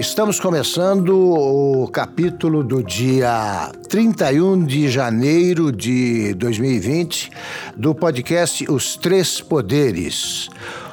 estamos 0.00 0.38
começando 0.38 1.10
o 1.10 1.88
capítulo 1.88 2.62
do 2.62 2.82
dia 2.84 3.72
31 3.88 4.64
de 4.64 4.88
janeiro 4.88 5.72
de 5.72 6.34
2020 6.34 7.30
do 7.76 7.94
podcast 7.94 8.70
Os 8.70 8.96
Três 8.96 9.40
Poderes. 9.40 10.48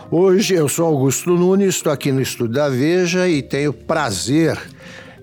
Hoje 0.09 0.55
eu 0.55 0.67
sou 0.67 0.87
Augusto 0.87 1.31
Nunes, 1.35 1.75
estou 1.75 1.91
aqui 1.91 2.11
no 2.11 2.21
estúdio 2.21 2.55
da 2.55 2.69
Veja 2.69 3.27
e 3.29 3.43
tenho 3.43 3.71
prazer 3.71 4.57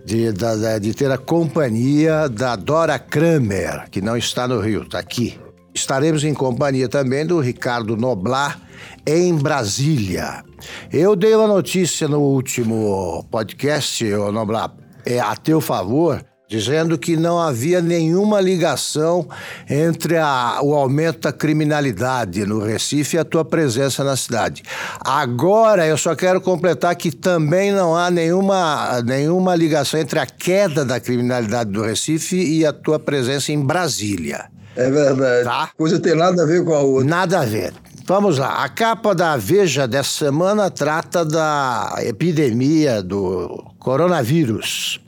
de, 0.05 0.33
de, 0.33 0.81
de 0.81 0.95
ter 0.95 1.11
a 1.11 1.19
companhia 1.19 2.29
da 2.29 2.55
Dora 2.55 2.99
Kramer, 2.99 3.89
que 3.91 4.01
não 4.01 4.17
está 4.17 4.47
no 4.47 4.61
Rio, 4.61 4.83
está 4.83 5.01
aqui. 5.01 5.42
Estaremos 5.75 6.23
em 6.23 6.35
companhia 6.35 6.89
também 6.89 7.25
do 7.25 7.41
Ricardo 7.41 7.97
Noblar, 7.97 8.61
em 9.07 9.35
Brasília. 9.35 10.45
Eu 10.93 11.17
dei 11.17 11.35
uma 11.35 11.47
notícia 11.47 12.07
no 12.07 12.21
último 12.21 13.27
podcast, 13.31 14.05
Noblar, 14.05 14.75
é 15.05 15.19
a 15.19 15.35
teu 15.35 15.61
favor, 15.61 16.23
dizendo 16.47 16.99
que 16.99 17.17
não 17.17 17.41
havia 17.41 17.81
nenhuma 17.81 18.39
ligação 18.39 19.27
entre 19.69 20.19
a, 20.19 20.61
o 20.63 20.75
aumento 20.75 21.21
da 21.21 21.33
criminalidade 21.33 22.45
no 22.45 22.63
Recife 22.63 23.17
e 23.17 23.19
a 23.19 23.25
tua 23.25 23.43
presença 23.43 24.05
na 24.05 24.15
cidade. 24.15 24.63
Agora 25.01 25.87
eu 25.87 25.97
só 25.97 26.15
quero 26.15 26.43
completar 26.43 26.95
que 26.95 27.11
também 27.11 27.73
não 27.73 27.97
há 27.97 28.11
nenhuma, 28.11 29.01
nenhuma 29.01 29.57
ligação 29.57 29.99
entre 29.99 30.19
a 30.19 30.27
queda 30.27 30.85
da 30.85 31.01
criminalidade 31.01 31.71
do 31.71 31.83
Recife 31.83 32.37
e 32.37 32.67
a 32.67 32.73
tua 32.75 32.99
presença 32.99 33.51
em 33.51 33.61
Brasília. 33.61 34.51
É 34.77 34.91
verdade. 34.91 35.45
Tá? 35.45 35.71
Coisa 35.77 36.01
tem 36.01 36.15
nada 36.15 36.43
a 36.43 36.47
ver 36.47 36.65
com 36.65 36.75
a 36.75 36.81
outra. 36.81 37.09
Nada 37.09 37.41
a 37.41 37.45
ver. 37.45 37.73
Vamos 38.05 38.39
lá. 38.39 38.65
A 38.65 38.69
capa 38.69 39.15
da 39.15 39.37
Veja 39.37 39.87
dessa 39.87 40.11
semana 40.11 40.71
trata 40.71 41.25
da 41.25 41.95
epidemia 42.01 43.03
do 43.03 43.65
coronavírus. 43.79 45.01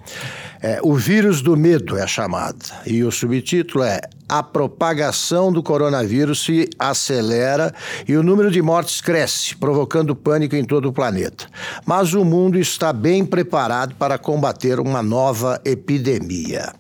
É, 0.62 0.79
o 0.83 0.95
vírus 0.95 1.42
do 1.42 1.57
medo 1.57 1.98
é 1.98 2.07
chamada. 2.07 2.65
E 2.87 3.03
o 3.05 3.11
subtítulo 3.11 3.85
é 3.85 4.01
A 4.29 4.42
propagação 4.42 5.53
do 5.53 5.62
coronavírus 5.62 6.42
se 6.45 6.70
acelera 6.79 7.75
e 8.09 8.17
o 8.17 8.23
número 8.23 8.51
de 8.51 8.62
mortes 8.62 9.01
cresce, 9.01 9.55
provocando 9.57 10.17
pânico 10.17 10.57
em 10.57 10.65
todo 10.65 10.89
o 10.89 10.92
planeta. 10.92 11.47
Mas 11.85 12.15
o 12.15 12.25
mundo 12.25 12.59
está 12.59 12.92
bem 12.92 13.27
preparado 13.27 13.95
para 13.97 14.17
combater 14.17 14.81
uma 14.81 15.03
nova 15.03 15.61
epidemia. 15.65 16.73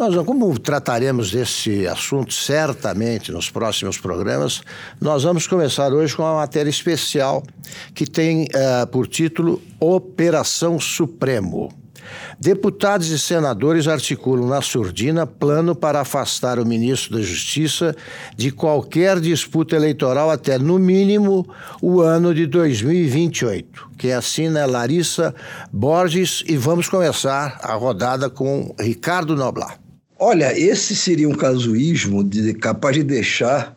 Nós, 0.00 0.14
como 0.24 0.58
trataremos 0.58 1.30
desse 1.30 1.86
assunto 1.86 2.32
certamente 2.32 3.30
nos 3.30 3.50
próximos 3.50 3.98
programas, 3.98 4.62
nós 4.98 5.24
vamos 5.24 5.46
começar 5.46 5.92
hoje 5.92 6.16
com 6.16 6.22
uma 6.22 6.36
matéria 6.36 6.70
especial 6.70 7.42
que 7.94 8.06
tem 8.06 8.44
uh, 8.44 8.86
por 8.86 9.06
título 9.06 9.60
Operação 9.78 10.80
Supremo. 10.80 11.70
Deputados 12.40 13.08
e 13.08 13.18
senadores 13.18 13.86
articulam 13.86 14.48
na 14.48 14.62
surdina 14.62 15.26
plano 15.26 15.76
para 15.76 16.00
afastar 16.00 16.58
o 16.58 16.64
ministro 16.64 17.18
da 17.18 17.22
Justiça 17.22 17.94
de 18.34 18.50
qualquer 18.50 19.20
disputa 19.20 19.76
eleitoral 19.76 20.30
até, 20.30 20.58
no 20.58 20.78
mínimo, 20.78 21.46
o 21.82 22.00
ano 22.00 22.34
de 22.34 22.46
2028. 22.46 23.90
Quem 23.98 24.14
assina 24.14 24.60
é 24.60 24.66
Larissa 24.66 25.34
Borges 25.70 26.42
e 26.46 26.56
vamos 26.56 26.88
começar 26.88 27.60
a 27.62 27.74
rodada 27.74 28.30
com 28.30 28.74
Ricardo 28.80 29.36
Noblar. 29.36 29.79
Olha, 30.22 30.52
esse 30.58 30.94
seria 30.94 31.26
um 31.26 31.34
casuísmo 31.34 32.22
de, 32.22 32.52
capaz 32.52 32.94
de 32.94 33.02
deixar 33.02 33.74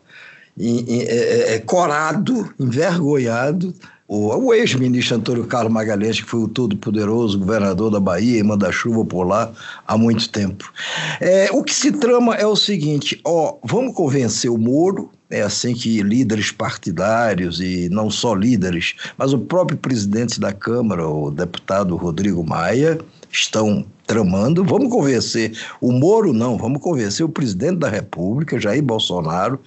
em, 0.58 0.80
em, 0.80 1.00
é, 1.00 1.54
é, 1.54 1.58
corado, 1.58 2.52
envergonhado, 2.60 3.74
o, 4.06 4.28
o 4.28 4.52
ex-ministro 4.52 5.16
Antônio 5.16 5.46
Carlos 5.46 5.72
Magalhães, 5.72 6.20
que 6.20 6.26
foi 6.26 6.40
o 6.40 6.48
todo-poderoso 6.48 7.38
governador 7.38 7.90
da 7.90 7.98
Bahia 7.98 8.38
e 8.38 8.42
manda 8.42 8.70
chuva 8.70 9.06
por 9.06 9.24
lá 9.24 9.50
há 9.88 9.96
muito 9.96 10.28
tempo. 10.28 10.70
É, 11.18 11.48
o 11.50 11.64
que 11.64 11.74
se 11.74 11.90
trama 11.90 12.34
é 12.34 12.46
o 12.46 12.54
seguinte: 12.54 13.18
ó, 13.24 13.56
vamos 13.64 13.94
convencer 13.94 14.50
o 14.50 14.58
Moro, 14.58 15.10
é 15.30 15.40
assim 15.40 15.72
que 15.72 16.02
líderes 16.02 16.52
partidários 16.52 17.58
e 17.58 17.88
não 17.88 18.10
só 18.10 18.34
líderes, 18.34 18.94
mas 19.16 19.32
o 19.32 19.38
próprio 19.38 19.78
presidente 19.78 20.38
da 20.38 20.52
Câmara, 20.52 21.08
o 21.08 21.30
deputado 21.30 21.96
Rodrigo 21.96 22.44
Maia, 22.44 22.98
estão 23.34 23.84
tramando. 24.06 24.64
Vamos 24.64 24.90
convencer 24.90 25.52
o 25.80 25.92
Moro, 25.92 26.32
não, 26.32 26.56
vamos 26.56 26.80
convencer 26.80 27.26
o 27.26 27.28
presidente 27.28 27.78
da 27.78 27.88
República, 27.88 28.60
Jair 28.60 28.82
Bolsonaro, 28.82 29.58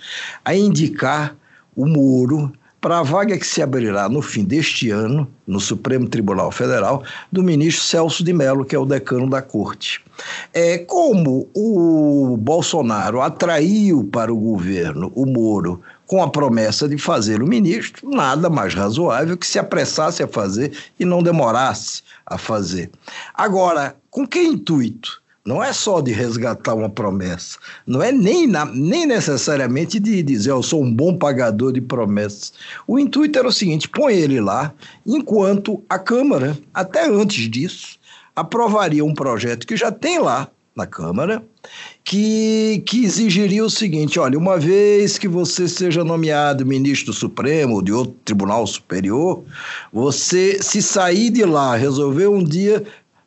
a 0.44 0.55
indicar 0.55 1.35
o 1.75 1.85
Moro 1.85 2.51
para 2.79 3.00
a 3.00 3.03
vaga 3.03 3.38
que 3.38 3.45
se 3.45 3.61
abrirá 3.61 4.07
no 4.07 4.22
fim 4.22 4.44
deste 4.44 4.91
ano, 4.91 5.27
no 5.45 5.59
Supremo 5.59 6.07
Tribunal 6.07 6.51
Federal, 6.51 7.03
do 7.31 7.44
ministro 7.44 7.83
Celso 7.83 8.23
de 8.23 8.31
Mello, 8.31 8.63
que 8.63 8.75
é 8.75 8.79
o 8.79 8.85
decano 8.85 9.29
da 9.29 9.41
Corte. 9.41 10.01
É, 10.53 10.77
como 10.77 11.50
o 11.53 12.38
Bolsonaro 12.38 13.22
atraiu 13.22 14.03
para 14.06 14.33
o 14.33 14.38
governo 14.38 15.11
o 15.16 15.25
Moro 15.25 15.81
com 16.06 16.23
a 16.23 16.29
promessa 16.29 16.88
de 16.88 16.97
fazer 16.97 17.44
o 17.44 17.47
ministro, 17.47 18.09
nada 18.09 18.50
mais 18.50 18.73
razoável 18.73 19.35
que 19.35 19.45
se 19.45 19.59
apressasse 19.59 20.23
a 20.23 20.27
fazer 20.27 20.72
e 20.97 21.03
não 21.03 21.22
demorasse 21.22 22.01
a 22.27 22.38
fazer. 22.38 22.91
Agora, 23.33 23.95
com 24.11 24.27
que 24.27 24.39
intuito? 24.39 25.21
Não 25.45 25.63
é 25.63 25.71
só 25.71 26.01
de 26.01 26.11
resgatar 26.11 26.73
uma 26.73 26.89
promessa, 26.89 27.57
não 27.85 28.03
é 28.03 28.11
nem, 28.11 28.45
na, 28.45 28.65
nem 28.65 29.05
necessariamente 29.05 29.97
de 29.97 30.21
dizer 30.21 30.51
eu 30.51 30.61
sou 30.61 30.83
um 30.83 30.93
bom 30.93 31.17
pagador 31.17 31.71
de 31.71 31.79
promessas. 31.79 32.51
O 32.85 32.99
intuito 32.99 33.39
era 33.39 33.47
o 33.47 33.53
seguinte: 33.53 33.88
põe 33.88 34.13
ele 34.13 34.41
lá, 34.41 34.73
enquanto 35.05 35.81
a 35.89 35.97
Câmara, 35.97 36.57
até 36.73 37.07
antes 37.07 37.49
disso, 37.49 37.97
aprovaria 38.35 39.05
um 39.05 39.13
projeto 39.13 39.65
que 39.65 39.77
já 39.77 39.89
tem 39.89 40.19
lá 40.19 40.49
na 40.77 40.85
Câmara, 40.85 41.43
que, 42.03 42.83
que 42.85 43.03
exigiria 43.03 43.65
o 43.65 43.69
seguinte: 43.69 44.19
olha, 44.19 44.38
uma 44.38 44.57
vez 44.57 45.17
que 45.17 45.27
você 45.27 45.67
seja 45.67 46.03
nomeado 46.03 46.65
ministro 46.65 47.07
do 47.07 47.13
Supremo 47.13 47.75
ou 47.75 47.81
de 47.81 47.91
outro 47.91 48.15
tribunal 48.23 48.65
superior, 48.67 49.43
você, 49.91 50.59
se 50.61 50.81
sair 50.81 51.31
de 51.31 51.43
lá, 51.43 51.75
resolver 51.75 52.27
um 52.27 52.43
dia 52.43 52.83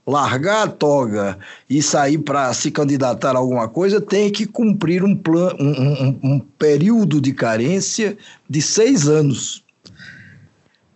largar 0.06 0.62
a 0.64 0.70
toga 0.70 1.38
e 1.68 1.82
sair 1.82 2.18
para 2.18 2.52
se 2.54 2.70
candidatar 2.70 3.36
a 3.36 3.38
alguma 3.38 3.68
coisa, 3.68 4.00
tem 4.00 4.30
que 4.30 4.46
cumprir 4.46 5.04
um, 5.04 5.14
plan, 5.14 5.54
um, 5.60 5.70
um, 5.70 6.20
um 6.22 6.38
período 6.38 7.20
de 7.20 7.32
carência 7.32 8.16
de 8.48 8.62
seis 8.62 9.08
anos. 9.08 9.62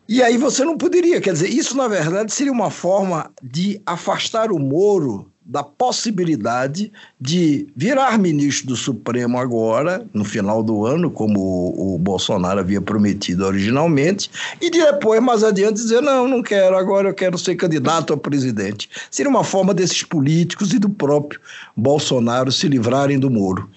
E 0.09 0.23
aí 0.23 0.37
você 0.37 0.65
não 0.65 0.77
poderia, 0.77 1.21
quer 1.21 1.33
dizer, 1.33 1.49
isso 1.49 1.77
na 1.77 1.89
verdade 1.89 2.33
seria 2.33 2.53
uma 2.53 2.71
forma 2.71 3.31
de 3.43 3.81
afastar 3.87 4.51
o 4.51 4.59
Moro 4.59 5.31
da 5.45 5.63
possibilidade 5.63 6.91
de 7.21 7.67
virar 7.77 8.19
ministro 8.19 8.69
do 8.69 8.77
Supremo 8.77 9.39
agora, 9.39 10.07
no 10.15 10.25
final 10.25 10.63
do 10.63 10.87
ano, 10.87 11.11
como 11.11 11.39
o, 11.39 11.95
o, 11.95 11.99
Bolsonaro 11.99 12.61
havia 12.61 12.81
prometido 12.81 13.45
originalmente, 13.45 14.31
e 14.61 14.71
de 14.71 14.81
depois, 14.81 15.23
mais 15.23 15.45
adiante, 15.45 15.75
dizer: 15.75 16.01
não, 16.01 16.27
não 16.27 16.43
quero, 16.43 16.77
agora 16.77 17.11
eu 17.11 17.15
quero 17.15 17.37
ser 17.37 17.57
candidato 17.57 18.15
a 18.15 18.17
presidente. 18.17 18.89
Seria 19.11 19.29
uma 19.29 19.45
forma 19.45 19.75
desses 19.75 20.03
políticos 20.03 20.73
e 20.73 20.79
do 20.79 20.89
próprio 20.89 21.39
Bolsonaro 21.77 22.51
se 22.51 22.67
livrarem 22.67 23.19
do 23.19 23.31
Moro. 23.31 23.69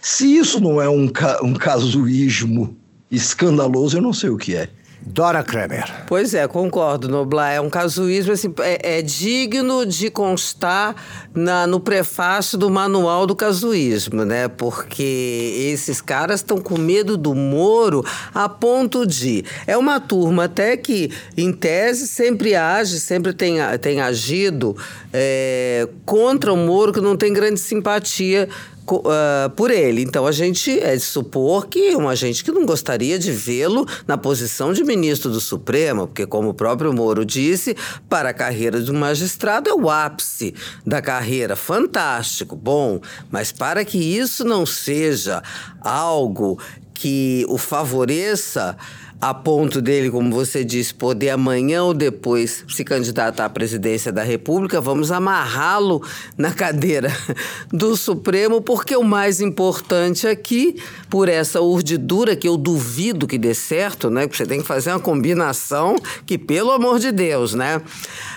Se 0.00 0.36
isso 0.36 0.60
não 0.60 0.80
é 0.80 0.88
um, 0.88 1.10
um 1.42 1.54
casuísmo 1.54 2.76
escandaloso, 3.10 3.96
eu 3.96 4.02
não 4.02 4.12
sei 4.12 4.30
o 4.30 4.36
que 4.36 4.54
é. 4.54 4.68
Dora 5.06 5.44
Kramer. 5.44 6.04
Pois 6.08 6.34
é, 6.34 6.48
concordo, 6.48 7.08
Noblar. 7.08 7.52
É 7.52 7.60
um 7.60 7.70
casuísmo, 7.70 8.32
assim, 8.32 8.52
é, 8.58 8.98
é 8.98 9.02
digno 9.02 9.86
de 9.86 10.10
constar 10.10 10.96
na, 11.32 11.64
no 11.64 11.78
prefácio 11.78 12.58
do 12.58 12.68
manual 12.68 13.24
do 13.24 13.36
casuísmo, 13.36 14.24
né? 14.24 14.48
Porque 14.48 15.70
esses 15.72 16.00
caras 16.00 16.40
estão 16.40 16.58
com 16.58 16.76
medo 16.76 17.16
do 17.16 17.36
Moro 17.36 18.04
a 18.34 18.48
ponto 18.48 19.06
de. 19.06 19.44
É 19.64 19.76
uma 19.76 20.00
turma 20.00 20.44
até 20.44 20.76
que, 20.76 21.12
em 21.36 21.52
tese, 21.52 22.08
sempre 22.08 22.56
age, 22.56 22.98
sempre 22.98 23.32
tem, 23.32 23.58
tem 23.80 24.00
agido 24.00 24.76
é, 25.12 25.88
contra 26.04 26.52
o 26.52 26.56
Moro, 26.56 26.92
que 26.92 27.00
não 27.00 27.16
tem 27.16 27.32
grande 27.32 27.60
simpatia 27.60 28.48
uh, 28.94 29.50
por 29.56 29.70
ele. 29.70 30.02
Então 30.02 30.26
a 30.26 30.32
gente 30.32 30.78
é 30.78 30.94
de 30.94 31.02
supor 31.02 31.66
que 31.66 31.94
uma 31.96 32.14
gente 32.14 32.44
que 32.44 32.52
não 32.52 32.64
gostaria 32.64 33.18
de 33.18 33.32
vê-lo 33.32 33.86
na 34.06 34.16
posição 34.16 34.72
de 34.72 34.84
ministro 34.84 35.30
do 35.30 35.40
Supremo, 35.40 36.06
porque, 36.06 36.26
como 36.26 36.50
o 36.50 36.54
próprio 36.54 36.92
Moro 36.92 37.24
disse, 37.24 37.76
para 38.08 38.30
a 38.30 38.34
carreira 38.34 38.80
de 38.80 38.90
um 38.90 38.98
magistrado 38.98 39.68
é 39.68 39.74
o 39.74 39.90
ápice 39.90 40.54
da 40.86 41.02
carreira. 41.02 41.56
Fantástico, 41.56 42.54
bom, 42.54 43.00
mas 43.30 43.52
para 43.52 43.84
que 43.84 43.98
isso 43.98 44.44
não 44.44 44.64
seja 44.64 45.42
algo 45.80 46.58
que 46.94 47.44
o 47.48 47.58
favoreça 47.58 48.76
a 49.20 49.32
ponto 49.32 49.80
dele, 49.80 50.10
como 50.10 50.30
você 50.30 50.62
disse, 50.64 50.92
poder 50.92 51.30
amanhã 51.30 51.82
ou 51.84 51.94
depois 51.94 52.64
se 52.68 52.84
candidatar 52.84 53.46
à 53.46 53.48
presidência 53.48 54.12
da 54.12 54.22
República, 54.22 54.80
vamos 54.80 55.10
amarrá-lo 55.10 56.02
na 56.36 56.52
cadeira 56.52 57.10
do 57.72 57.96
Supremo, 57.96 58.60
porque 58.60 58.94
o 58.94 59.02
mais 59.02 59.40
importante 59.40 60.26
aqui, 60.26 60.76
por 61.08 61.28
essa 61.28 61.60
urdidura 61.62 62.36
que 62.36 62.46
eu 62.46 62.56
duvido 62.58 63.26
que 63.26 63.38
dê 63.38 63.54
certo, 63.54 64.10
né? 64.10 64.22
Porque 64.26 64.36
você 64.36 64.46
tem 64.46 64.60
que 64.60 64.66
fazer 64.66 64.90
uma 64.90 65.00
combinação 65.00 65.96
que, 66.26 66.36
pelo 66.36 66.70
amor 66.70 66.98
de 66.98 67.10
Deus, 67.10 67.54
né? 67.54 67.80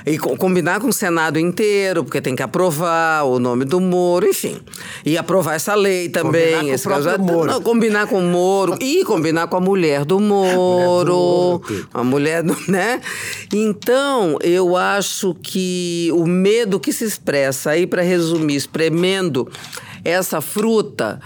E 0.06 0.18
combinar 0.18 0.80
com 0.80 0.88
o 0.88 0.94
Senado 0.94 1.38
inteiro, 1.38 2.04
porque 2.06 2.22
tem 2.22 2.36
que 2.36 2.42
aprovar 2.44 3.26
o 3.26 3.38
nome 3.38 3.66
do 3.66 3.82
Moro, 3.82 4.26
enfim. 4.28 4.58
E 5.06 5.18
aprovar 5.18 5.56
essa 5.56 5.76
lei 5.76 6.08
também. 6.08 6.54
Combinar 6.54 6.64
com 6.64 6.74
esse 6.74 6.88
o 6.88 6.90
caso- 6.90 7.20
Moro. 7.20 7.52
Não, 7.52 7.62
combinar 7.62 8.08
com 8.08 8.20
o 8.20 8.24
Moro 8.24 8.78
e 8.80 9.04
combinar 9.04 9.48
com 9.48 9.58
a 9.58 9.62
mulher 9.62 10.06
do 10.06 10.20
Moro, 10.20 10.69
Moro, 10.70 11.62
a 11.94 12.04
mulher 12.04 12.44
do, 12.44 12.56
né? 12.68 13.02
Então, 13.54 14.38
eu 14.42 14.76
acho 14.76 15.36
que 15.42 16.10
o 16.14 16.26
medo 16.26 16.80
que 16.80 16.94
se 16.94 17.06
expressa 17.06 17.72
aí 17.72 17.88
para 17.88 18.02
resumir, 18.02 18.56
espremendo 18.56 19.50
essa 20.04 20.42
fruta, 20.42 21.20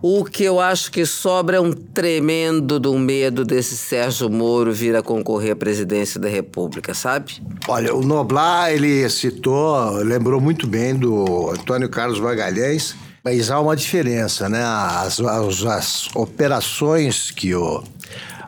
o 0.00 0.24
que 0.24 0.44
eu 0.44 0.60
acho 0.60 0.92
que 0.92 1.04
sobra 1.04 1.56
é 1.56 1.60
um 1.60 1.72
tremendo 1.72 2.78
do 2.78 2.96
medo 2.96 3.44
desse 3.44 3.76
Sérgio 3.76 4.30
Moro 4.30 4.72
vir 4.72 4.94
a 4.94 5.02
concorrer 5.02 5.52
à 5.52 5.56
presidência 5.56 6.20
da 6.20 6.28
República, 6.28 6.94
sabe? 6.94 7.42
Olha, 7.66 7.92
o 7.94 8.02
Noblar, 8.02 8.72
ele 8.72 9.08
citou, 9.08 9.96
lembrou 9.96 10.40
muito 10.40 10.68
bem 10.68 10.94
do 10.94 11.50
Antônio 11.50 11.88
Carlos 11.88 12.20
Magalhães, 12.20 12.94
mas 13.24 13.50
há 13.50 13.60
uma 13.60 13.74
diferença, 13.74 14.48
né? 14.48 14.62
As, 14.62 15.18
as, 15.18 15.64
as 15.64 16.08
operações 16.14 17.32
que 17.32 17.54
o 17.54 17.82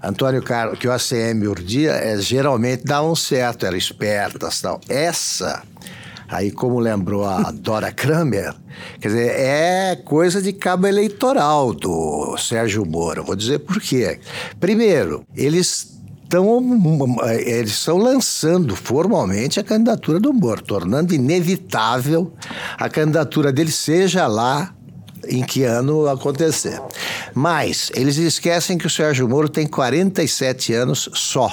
Antônio 0.03 0.43
Carlos, 0.43 0.79
que 0.79 0.89
o 0.89 0.93
ACM 0.93 1.47
urdia, 1.47 1.93
é, 1.93 2.17
geralmente 2.19 2.85
davam 2.85 3.15
certo, 3.15 3.67
eram 3.67 3.77
espertas 3.77 4.61
tal. 4.61 4.81
Essa, 4.89 5.63
aí 6.29 6.51
como 6.51 6.79
lembrou 6.79 7.25
a 7.25 7.51
Dora 7.55 7.93
Kramer, 7.93 8.55
quer 9.01 9.09
dizer, 9.09 9.31
é 9.39 9.97
coisa 9.97 10.41
de 10.41 10.53
cabo 10.53 10.87
eleitoral 10.87 11.75
do 11.75 12.37
Sérgio 12.39 12.87
Moro. 12.87 13.25
Vou 13.25 13.37
dizer 13.37 13.59
por 13.61 13.81
quê. 13.81 14.19
Primeiro, 14.59 15.25
eles 15.37 16.01
estão 16.25 17.21
eles 17.45 17.73
estão 17.73 17.99
lançando 17.99 18.77
formalmente 18.77 19.59
a 19.59 19.65
candidatura 19.65 20.21
do 20.21 20.33
Moro, 20.33 20.63
tornando 20.63 21.15
inevitável 21.15 22.33
a 22.79 22.89
candidatura 22.89 23.53
dele, 23.53 23.73
seja 23.73 24.27
lá 24.27 24.73
em 25.31 25.43
que 25.45 25.63
ano 25.65 26.09
acontecer. 26.09 26.81
Mas 27.35 27.91
eles 27.95 28.17
esquecem 28.17 28.77
que 28.77 28.87
o 28.87 28.91
Sérgio 28.91 29.29
Moro 29.29 29.49
tem 29.49 29.67
47 29.67 30.75
anos 30.75 31.09
só. 31.15 31.51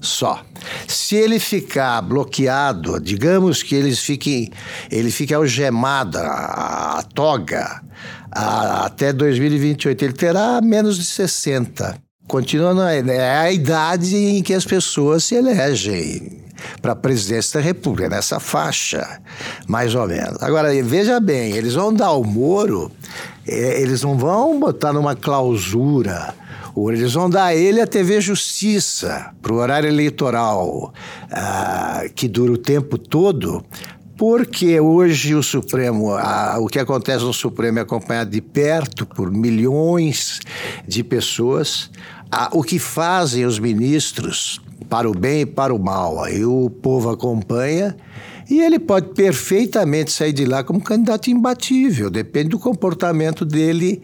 Só. 0.00 0.42
Se 0.86 1.14
ele 1.16 1.38
ficar 1.38 2.02
bloqueado, 2.02 3.00
digamos 3.00 3.62
que 3.62 3.74
eles 3.74 4.00
fiquem, 4.00 4.50
ele 4.90 5.10
fique 5.10 5.32
algemado, 5.32 6.18
a, 6.18 6.98
a 6.98 7.02
toga, 7.02 7.80
a- 8.30 8.84
até 8.84 9.14
2028, 9.14 10.04
ele 10.04 10.12
terá 10.12 10.60
menos 10.60 10.98
de 10.98 11.04
60. 11.06 12.03
Continua 12.26 12.72
na, 12.72 12.92
é 12.92 13.38
a 13.38 13.52
idade 13.52 14.16
em 14.16 14.42
que 14.42 14.54
as 14.54 14.64
pessoas 14.64 15.24
se 15.24 15.34
elegem 15.34 16.42
para 16.80 16.92
a 16.92 16.96
presidência 16.96 17.60
da 17.60 17.64
República, 17.64 18.08
nessa 18.08 18.40
faixa, 18.40 19.20
mais 19.68 19.94
ou 19.94 20.06
menos. 20.08 20.42
Agora, 20.42 20.70
veja 20.82 21.20
bem, 21.20 21.52
eles 21.52 21.74
vão 21.74 21.92
dar 21.92 22.06
ao 22.06 22.24
Moro, 22.24 22.90
eh, 23.46 23.82
eles 23.82 24.02
não 24.02 24.16
vão 24.16 24.58
botar 24.58 24.92
numa 24.92 25.14
clausura, 25.14 26.34
ou 26.74 26.90
eles 26.90 27.12
vão 27.12 27.28
dar 27.28 27.44
a 27.44 27.54
ele 27.54 27.80
a 27.80 27.86
TV 27.86 28.20
Justiça 28.20 29.32
para 29.42 29.52
o 29.52 29.56
horário 29.56 29.88
eleitoral, 29.88 30.92
ah, 31.30 32.04
que 32.14 32.26
dura 32.26 32.52
o 32.52 32.58
tempo 32.58 32.96
todo, 32.96 33.62
porque 34.16 34.78
hoje 34.80 35.34
o 35.34 35.42
Supremo, 35.42 36.12
o 36.60 36.66
que 36.66 36.78
acontece 36.78 37.24
no 37.24 37.32
Supremo 37.32 37.78
é 37.78 37.82
acompanhado 37.82 38.30
de 38.30 38.40
perto 38.40 39.04
por 39.06 39.30
milhões 39.30 40.40
de 40.86 41.02
pessoas. 41.02 41.90
A- 42.30 42.50
o 42.52 42.62
que 42.62 42.78
fazem 42.78 43.44
os 43.44 43.58
ministros, 43.58 44.60
para 44.88 45.08
o 45.08 45.14
bem 45.14 45.42
e 45.42 45.46
para 45.46 45.74
o 45.74 45.78
mal, 45.78 46.22
aí 46.22 46.44
o 46.44 46.68
povo 46.68 47.10
acompanha. 47.10 47.96
E 48.50 48.60
ele 48.60 48.78
pode 48.78 49.08
perfeitamente 49.14 50.12
sair 50.12 50.32
de 50.32 50.44
lá 50.44 50.62
como 50.62 50.80
candidato 50.80 51.30
imbatível, 51.30 52.10
depende 52.10 52.50
do 52.50 52.58
comportamento 52.58 53.44
dele 53.44 54.02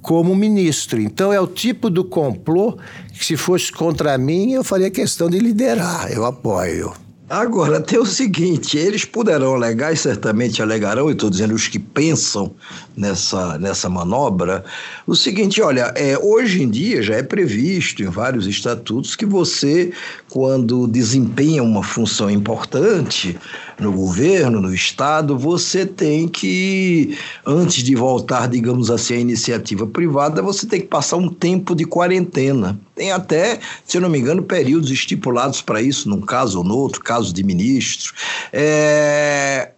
como 0.00 0.34
ministro. 0.34 1.00
Então 1.00 1.32
é 1.32 1.40
o 1.40 1.46
tipo 1.46 1.90
do 1.90 2.04
complô 2.04 2.78
que, 3.12 3.24
se 3.24 3.36
fosse 3.36 3.72
contra 3.72 4.16
mim, 4.16 4.52
eu 4.52 4.62
faria 4.62 4.90
questão 4.90 5.28
de 5.28 5.38
liderar. 5.38 6.10
Eu 6.12 6.24
apoio. 6.24 6.92
Agora, 7.28 7.80
tem 7.80 7.98
o 7.98 8.06
seguinte: 8.06 8.76
eles 8.76 9.04
poderão 9.04 9.54
alegar, 9.54 9.92
e 9.92 9.96
certamente 9.96 10.60
alegarão, 10.60 11.08
e 11.08 11.12
estou 11.12 11.30
dizendo 11.30 11.54
os 11.54 11.68
que 11.68 11.78
pensam 11.78 12.52
nessa, 13.00 13.58
nessa 13.58 13.88
manobra, 13.88 14.62
o 15.06 15.16
seguinte: 15.16 15.62
olha, 15.62 15.92
é, 15.96 16.18
hoje 16.18 16.62
em 16.62 16.70
dia 16.70 17.02
já 17.02 17.16
é 17.16 17.22
previsto 17.22 18.02
em 18.02 18.08
vários 18.08 18.46
estatutos 18.46 19.16
que 19.16 19.24
você, 19.24 19.92
quando 20.28 20.86
desempenha 20.86 21.62
uma 21.62 21.82
função 21.82 22.30
importante 22.30 23.38
no 23.78 23.90
governo, 23.90 24.60
no 24.60 24.74
Estado, 24.74 25.38
você 25.38 25.86
tem 25.86 26.28
que, 26.28 27.16
antes 27.46 27.82
de 27.82 27.94
voltar, 27.94 28.46
digamos 28.46 28.90
assim, 28.90 29.14
à 29.14 29.18
iniciativa 29.18 29.86
privada, 29.86 30.42
você 30.42 30.66
tem 30.66 30.82
que 30.82 30.86
passar 30.86 31.16
um 31.16 31.28
tempo 31.28 31.74
de 31.74 31.84
quarentena. 31.84 32.78
Tem 32.94 33.10
até, 33.10 33.58
se 33.86 33.98
não 33.98 34.10
me 34.10 34.18
engano, 34.18 34.42
períodos 34.42 34.90
estipulados 34.90 35.62
para 35.62 35.80
isso, 35.80 36.10
num 36.10 36.20
caso 36.20 36.58
ou 36.58 36.64
no 36.64 36.76
outro, 36.76 37.00
caso 37.00 37.32
de 37.32 37.42
ministro. 37.42 38.12
É, 38.52 39.70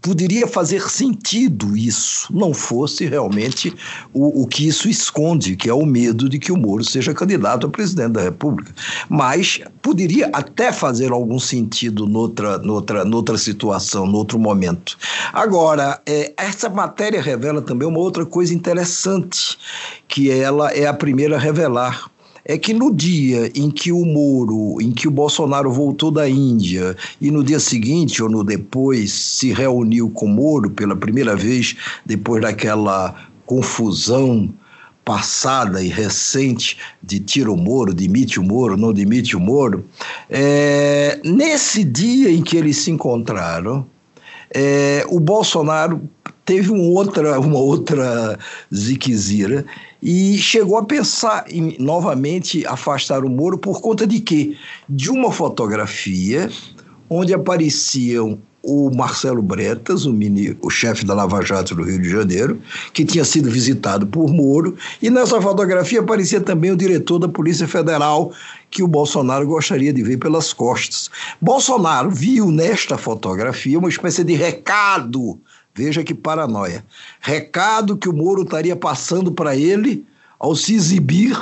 poderia 0.00 0.46
fazer 0.46 0.88
sentido 0.88 1.76
isso, 1.76 2.32
não 2.32 2.54
fosse 2.54 3.06
realmente 3.06 3.74
o, 4.12 4.42
o 4.42 4.46
que 4.46 4.66
isso 4.66 4.88
esconde, 4.88 5.56
que 5.56 5.68
é 5.68 5.74
o 5.74 5.84
medo 5.84 6.28
de 6.28 6.38
que 6.38 6.50
o 6.50 6.56
Moro 6.56 6.84
seja 6.84 7.12
candidato 7.12 7.66
a 7.66 7.70
presidente 7.70 8.12
da 8.12 8.22
República. 8.22 8.72
Mas 9.08 9.60
poderia 9.82 10.30
até 10.32 10.72
fazer 10.72 11.12
algum 11.12 11.38
sentido 11.38 12.06
noutra, 12.06 12.58
noutra, 12.58 13.04
noutra 13.04 13.36
situação, 13.36 14.06
noutro 14.06 14.38
momento. 14.38 14.96
Agora, 15.32 16.00
é, 16.06 16.32
essa 16.36 16.68
matéria 16.68 17.20
revela 17.20 17.60
também 17.60 17.86
uma 17.86 17.98
outra 17.98 18.24
coisa 18.24 18.54
interessante, 18.54 19.58
que 20.08 20.30
ela 20.30 20.72
é 20.72 20.86
a 20.86 20.94
primeira 20.94 21.36
a 21.36 21.38
revelar 21.38 22.10
é 22.50 22.58
que 22.58 22.74
no 22.74 22.92
dia 22.92 23.48
em 23.54 23.70
que 23.70 23.92
o 23.92 24.04
Moro, 24.04 24.82
em 24.82 24.90
que 24.90 25.06
o 25.06 25.10
Bolsonaro 25.10 25.70
voltou 25.70 26.10
da 26.10 26.28
Índia 26.28 26.96
e 27.20 27.30
no 27.30 27.44
dia 27.44 27.60
seguinte 27.60 28.20
ou 28.20 28.28
no 28.28 28.42
depois 28.42 29.12
se 29.12 29.52
reuniu 29.52 30.10
com 30.10 30.26
o 30.26 30.28
Moro 30.28 30.68
pela 30.68 30.96
primeira 30.96 31.36
vez 31.36 31.76
depois 32.04 32.42
daquela 32.42 33.14
confusão 33.46 34.52
passada 35.04 35.80
e 35.80 35.86
recente 35.86 36.76
de 37.00 37.20
tira 37.20 37.52
o 37.52 37.56
Moro, 37.56 37.94
demite 37.94 38.40
o 38.40 38.42
Moro, 38.42 38.76
não 38.76 38.92
demite 38.92 39.36
o 39.36 39.40
Moro, 39.40 39.84
é, 40.28 41.20
nesse 41.24 41.84
dia 41.84 42.32
em 42.32 42.42
que 42.42 42.56
eles 42.56 42.78
se 42.78 42.90
encontraram, 42.90 43.86
é, 44.52 45.06
o 45.08 45.20
Bolsonaro 45.20 46.02
teve 46.50 46.72
um 46.72 46.82
outra, 46.90 47.38
uma 47.38 47.60
outra 47.60 48.36
ziquezira 48.74 49.64
e 50.02 50.36
chegou 50.36 50.76
a 50.78 50.84
pensar 50.84 51.44
em 51.48 51.76
novamente 51.78 52.66
afastar 52.66 53.24
o 53.24 53.30
Moro 53.30 53.56
por 53.56 53.80
conta 53.80 54.04
de 54.04 54.18
quê? 54.18 54.56
De 54.88 55.12
uma 55.12 55.30
fotografia 55.30 56.50
onde 57.08 57.32
apareciam 57.32 58.36
o 58.64 58.90
Marcelo 58.92 59.40
Bretas, 59.40 60.06
o, 60.06 60.12
mini, 60.12 60.56
o 60.60 60.68
chefe 60.68 61.06
da 61.06 61.14
Lava 61.14 61.40
Jato 61.40 61.72
do 61.72 61.84
Rio 61.84 62.02
de 62.02 62.10
Janeiro, 62.10 62.60
que 62.92 63.04
tinha 63.04 63.24
sido 63.24 63.48
visitado 63.48 64.04
por 64.04 64.28
Moro, 64.28 64.76
e 65.00 65.08
nessa 65.08 65.40
fotografia 65.40 66.00
aparecia 66.00 66.40
também 66.40 66.72
o 66.72 66.76
diretor 66.76 67.20
da 67.20 67.28
Polícia 67.28 67.68
Federal, 67.68 68.32
que 68.68 68.82
o 68.82 68.88
Bolsonaro 68.88 69.46
gostaria 69.46 69.92
de 69.92 70.02
ver 70.02 70.16
pelas 70.16 70.52
costas. 70.52 71.08
Bolsonaro 71.40 72.10
viu 72.10 72.50
nesta 72.50 72.98
fotografia 72.98 73.78
uma 73.78 73.88
espécie 73.88 74.24
de 74.24 74.34
recado 74.34 75.40
Veja 75.74 76.02
que 76.02 76.14
paranoia. 76.14 76.84
Recado 77.20 77.96
que 77.96 78.08
o 78.08 78.12
Moro 78.12 78.42
estaria 78.42 78.76
passando 78.76 79.32
para 79.32 79.56
ele 79.56 80.04
ao 80.38 80.56
se 80.56 80.74
exibir 80.74 81.36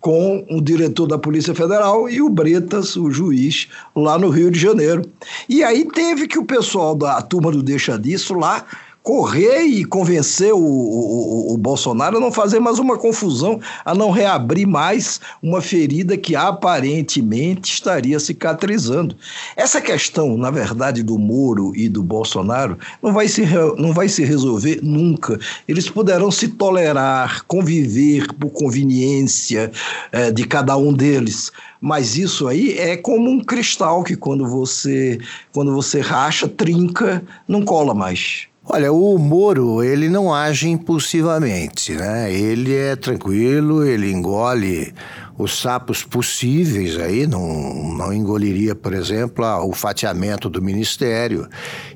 com 0.00 0.46
o 0.48 0.60
diretor 0.60 1.06
da 1.06 1.18
Polícia 1.18 1.54
Federal 1.54 2.08
e 2.08 2.22
o 2.22 2.28
Bretas, 2.28 2.96
o 2.96 3.10
juiz, 3.10 3.68
lá 3.96 4.18
no 4.18 4.28
Rio 4.28 4.50
de 4.50 4.58
Janeiro. 4.58 5.02
E 5.48 5.64
aí 5.64 5.84
teve 5.86 6.28
que 6.28 6.38
o 6.38 6.44
pessoal 6.44 6.94
da 6.94 7.20
turma 7.20 7.50
do 7.50 7.62
Deixa 7.62 7.98
Disso 7.98 8.34
lá 8.34 8.64
correr 9.08 9.62
e 9.62 9.86
convencer 9.86 10.52
o, 10.52 10.58
o, 10.58 11.54
o, 11.54 11.56
Bolsonaro 11.56 12.18
a 12.18 12.20
não 12.20 12.30
fazer 12.30 12.60
mais 12.60 12.78
uma 12.78 12.98
confusão, 12.98 13.58
a 13.82 13.94
não 13.94 14.10
reabrir 14.10 14.66
mais 14.66 15.18
uma 15.42 15.62
ferida 15.62 16.14
que 16.14 16.36
aparentemente 16.36 17.72
estaria 17.72 18.20
cicatrizando. 18.20 19.16
Essa 19.56 19.80
questão, 19.80 20.36
na 20.36 20.50
verdade, 20.50 21.02
do 21.02 21.16
Moro 21.16 21.74
e 21.74 21.88
do 21.88 22.02
Bolsonaro 22.02 22.76
não 23.02 23.14
vai 23.14 23.28
se, 23.28 23.46
não 23.78 23.94
vai 23.94 24.10
se 24.10 24.22
resolver 24.26 24.80
nunca. 24.82 25.40
Eles 25.66 25.88
poderão 25.88 26.30
se 26.30 26.46
tolerar, 26.48 27.46
conviver 27.46 28.26
por 28.34 28.50
conveniência 28.50 29.72
é, 30.12 30.30
de 30.30 30.46
cada 30.46 30.76
um 30.76 30.92
deles, 30.92 31.50
mas 31.80 32.18
isso 32.18 32.46
aí 32.46 32.76
é 32.76 32.94
como 32.94 33.30
um 33.30 33.40
cristal 33.42 34.04
que 34.04 34.16
quando 34.16 34.46
você 34.46 35.18
quando 35.50 35.72
você 35.72 36.00
racha, 36.00 36.46
trinca, 36.46 37.24
não 37.48 37.64
cola 37.64 37.94
mais. 37.94 38.48
Olha, 38.70 38.92
o 38.92 39.16
Moro, 39.16 39.82
ele 39.82 40.10
não 40.10 40.32
age 40.32 40.68
impulsivamente, 40.68 41.94
né? 41.94 42.30
Ele 42.30 42.74
é 42.76 42.94
tranquilo, 42.96 43.82
ele 43.82 44.12
engole 44.12 44.92
os 45.38 45.58
sapos 45.58 46.02
possíveis 46.02 46.98
aí, 46.98 47.26
não, 47.26 47.96
não 47.96 48.12
engoliria, 48.12 48.74
por 48.74 48.92
exemplo, 48.92 49.42
o 49.64 49.72
fatiamento 49.72 50.50
do 50.50 50.60
ministério 50.60 51.48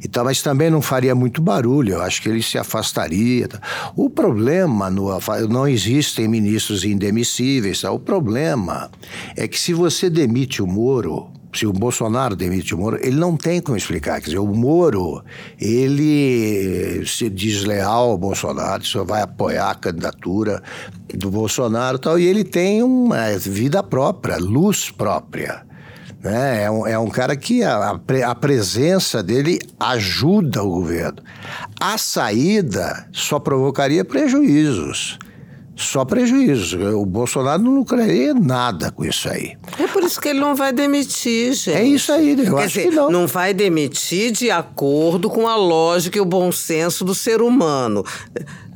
e 0.02 0.08
tal, 0.08 0.24
mas 0.24 0.40
também 0.40 0.70
não 0.70 0.80
faria 0.80 1.14
muito 1.14 1.42
barulho, 1.42 1.94
eu 1.94 2.02
acho 2.02 2.22
que 2.22 2.30
ele 2.30 2.42
se 2.42 2.56
afastaria. 2.56 3.48
O 3.94 4.08
problema, 4.08 4.88
no, 4.88 5.10
não 5.50 5.68
existem 5.68 6.26
ministros 6.26 6.84
indemissíveis, 6.84 7.82
tá? 7.82 7.92
o 7.92 7.98
problema 7.98 8.90
é 9.36 9.46
que 9.46 9.60
se 9.60 9.74
você 9.74 10.08
demite 10.08 10.62
o 10.62 10.66
Moro, 10.66 11.30
se 11.54 11.66
o 11.66 11.72
Bolsonaro 11.72 12.34
demite 12.34 12.74
o 12.74 12.78
Moro, 12.78 12.98
ele 13.00 13.16
não 13.16 13.36
tem 13.36 13.60
como 13.60 13.76
explicar. 13.76 14.20
Quer 14.20 14.26
dizer, 14.26 14.38
o 14.38 14.46
Moro, 14.46 15.22
ele 15.60 17.04
se 17.06 17.28
desleal 17.28 18.10
ao 18.10 18.18
Bolsonaro, 18.18 18.84
só 18.84 19.04
vai 19.04 19.22
apoiar 19.22 19.70
a 19.70 19.74
candidatura 19.74 20.62
do 21.14 21.30
Bolsonaro 21.30 21.96
e 21.96 22.00
tal, 22.00 22.18
e 22.18 22.26
ele 22.26 22.44
tem 22.44 22.82
uma 22.82 23.36
vida 23.38 23.82
própria, 23.82 24.38
luz 24.38 24.90
própria. 24.90 25.62
Né? 26.22 26.64
É, 26.64 26.70
um, 26.70 26.86
é 26.86 26.98
um 26.98 27.10
cara 27.10 27.36
que 27.36 27.62
a, 27.62 28.00
a 28.26 28.34
presença 28.34 29.22
dele 29.22 29.58
ajuda 29.78 30.62
o 30.62 30.70
governo. 30.70 31.18
A 31.78 31.98
saída 31.98 33.08
só 33.12 33.38
provocaria 33.38 34.04
prejuízos 34.04 35.18
só 35.76 36.04
prejuízo. 36.04 36.78
O 36.98 37.06
Bolsonaro 37.06 37.62
não 37.62 37.74
lucraria 37.76 38.34
nada 38.34 38.90
com 38.90 39.04
isso 39.04 39.28
aí. 39.28 39.56
É 39.78 39.86
por 39.86 40.02
isso 40.02 40.20
que 40.20 40.28
ele 40.28 40.40
não 40.40 40.54
vai 40.54 40.72
demitir, 40.72 41.52
gente. 41.54 41.76
É 41.76 41.84
isso 41.84 42.12
aí, 42.12 42.30
eu 42.30 42.36
Quer 42.36 42.64
acho 42.64 42.68
dizer, 42.68 42.88
que 42.88 42.94
não. 42.94 43.10
Não 43.10 43.26
vai 43.26 43.54
demitir 43.54 44.32
de 44.32 44.50
acordo 44.50 45.30
com 45.30 45.48
a 45.48 45.56
lógica 45.56 46.18
e 46.18 46.20
o 46.20 46.24
bom 46.24 46.52
senso 46.52 47.04
do 47.04 47.14
ser 47.14 47.40
humano. 47.40 48.04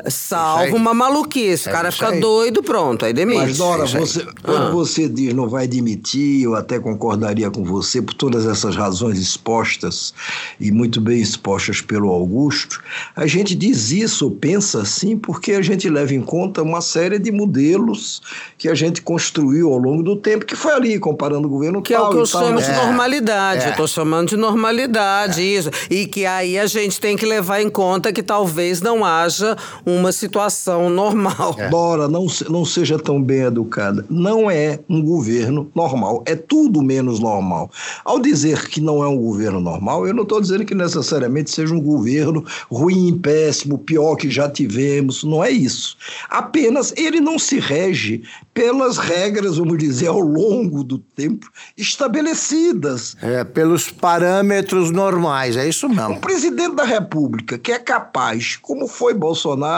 Salvo 0.08 0.76
uma 0.76 0.92
maluquice. 0.92 1.68
O 1.68 1.70
É 1.70 1.72
cara 1.72 1.90
fica 1.90 2.12
doido, 2.20 2.62
pronto, 2.62 3.04
aí 3.04 3.12
demite. 3.12 3.40
Mas, 3.40 3.58
Dora, 3.58 3.86
você, 3.86 4.26
quando 4.42 4.66
Ah. 4.66 4.70
você 4.70 5.08
diz 5.08 5.32
não 5.32 5.48
vai 5.48 5.66
demitir, 5.66 6.42
eu 6.42 6.54
até 6.54 6.78
concordaria 6.78 7.50
com 7.50 7.64
você 7.64 8.02
por 8.02 8.14
todas 8.14 8.46
essas 8.46 8.76
razões 8.76 9.18
expostas 9.18 10.12
e 10.60 10.70
muito 10.70 11.00
bem 11.00 11.18
expostas 11.20 11.80
pelo 11.80 12.10
Augusto. 12.10 12.80
A 13.14 13.26
gente 13.26 13.54
diz 13.54 13.90
isso, 13.90 14.30
pensa 14.32 14.82
assim, 14.82 15.16
porque 15.16 15.52
a 15.52 15.62
gente 15.62 15.88
leva 15.88 16.14
em 16.14 16.20
conta 16.22 16.62
uma 16.62 16.80
série 16.80 17.18
de 17.18 17.32
modelos 17.32 18.20
que 18.58 18.68
a 18.68 18.74
gente 18.74 19.00
construiu 19.02 19.72
ao 19.72 19.78
longo 19.78 20.02
do 20.02 20.16
tempo, 20.16 20.44
que 20.44 20.54
foi 20.56 20.72
ali, 20.72 20.98
comparando 20.98 21.46
o 21.48 21.50
governo 21.50 21.80
Que 21.82 21.94
é 21.94 21.96
tal 21.96 22.08
o 22.08 22.10
que 22.10 22.18
eu 22.18 22.26
chamo 22.26 22.60
né? 22.60 22.62
de 22.62 22.72
normalidade. 22.76 23.64
É. 23.64 23.68
Eu 23.70 23.76
tô 23.76 23.86
chamando 23.86 24.28
de 24.28 24.36
normalidade, 24.36 25.40
isso. 25.42 25.70
E 25.90 26.06
que 26.06 26.26
aí 26.26 26.58
a 26.58 26.66
gente 26.66 27.00
tem 27.00 27.16
que 27.16 27.24
levar 27.24 27.60
em 27.62 27.68
conta 27.70 28.12
que 28.12 28.22
talvez 28.22 28.80
não 28.80 29.04
haja 29.04 29.56
uma 29.86 30.10
situação 30.10 30.90
normal. 30.90 31.54
Dora, 31.70 32.08
não, 32.08 32.26
não 32.50 32.64
seja 32.64 32.98
tão 32.98 33.22
bem 33.22 33.42
educada. 33.42 34.04
Não 34.10 34.50
é 34.50 34.80
um 34.88 35.00
governo 35.00 35.70
normal. 35.74 36.24
É 36.26 36.34
tudo 36.34 36.82
menos 36.82 37.20
normal. 37.20 37.70
Ao 38.04 38.18
dizer 38.18 38.68
que 38.68 38.80
não 38.80 39.02
é 39.02 39.06
um 39.06 39.16
governo 39.16 39.60
normal, 39.60 40.06
eu 40.06 40.12
não 40.12 40.24
estou 40.24 40.40
dizendo 40.40 40.64
que 40.64 40.74
necessariamente 40.74 41.50
seja 41.50 41.72
um 41.72 41.80
governo 41.80 42.44
ruim, 42.68 43.16
péssimo, 43.16 43.78
pior 43.78 44.16
que 44.16 44.28
já 44.28 44.50
tivemos. 44.50 45.22
Não 45.22 45.44
é 45.44 45.50
isso. 45.52 45.96
Apenas 46.28 46.92
ele 46.96 47.20
não 47.20 47.38
se 47.38 47.60
rege 47.60 48.22
pelas 48.52 48.96
regras, 48.96 49.58
vamos 49.58 49.78
dizer, 49.78 50.08
ao 50.08 50.18
longo 50.18 50.82
do 50.82 50.98
tempo 50.98 51.46
estabelecidas. 51.76 53.16
É, 53.22 53.44
pelos 53.44 53.88
parâmetros 53.90 54.90
normais, 54.90 55.56
é 55.56 55.68
isso 55.68 55.86
Um 55.86 55.90
mesmo. 55.94 56.20
presidente 56.20 56.74
da 56.74 56.84
República 56.84 57.58
que 57.58 57.70
é 57.70 57.78
capaz, 57.78 58.56
como 58.56 58.88
foi 58.88 59.14
Bolsonaro, 59.14 59.75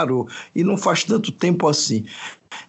e 0.55 0.63
não 0.63 0.77
faz 0.77 1.03
tanto 1.03 1.31
tempo 1.31 1.67
assim, 1.67 2.05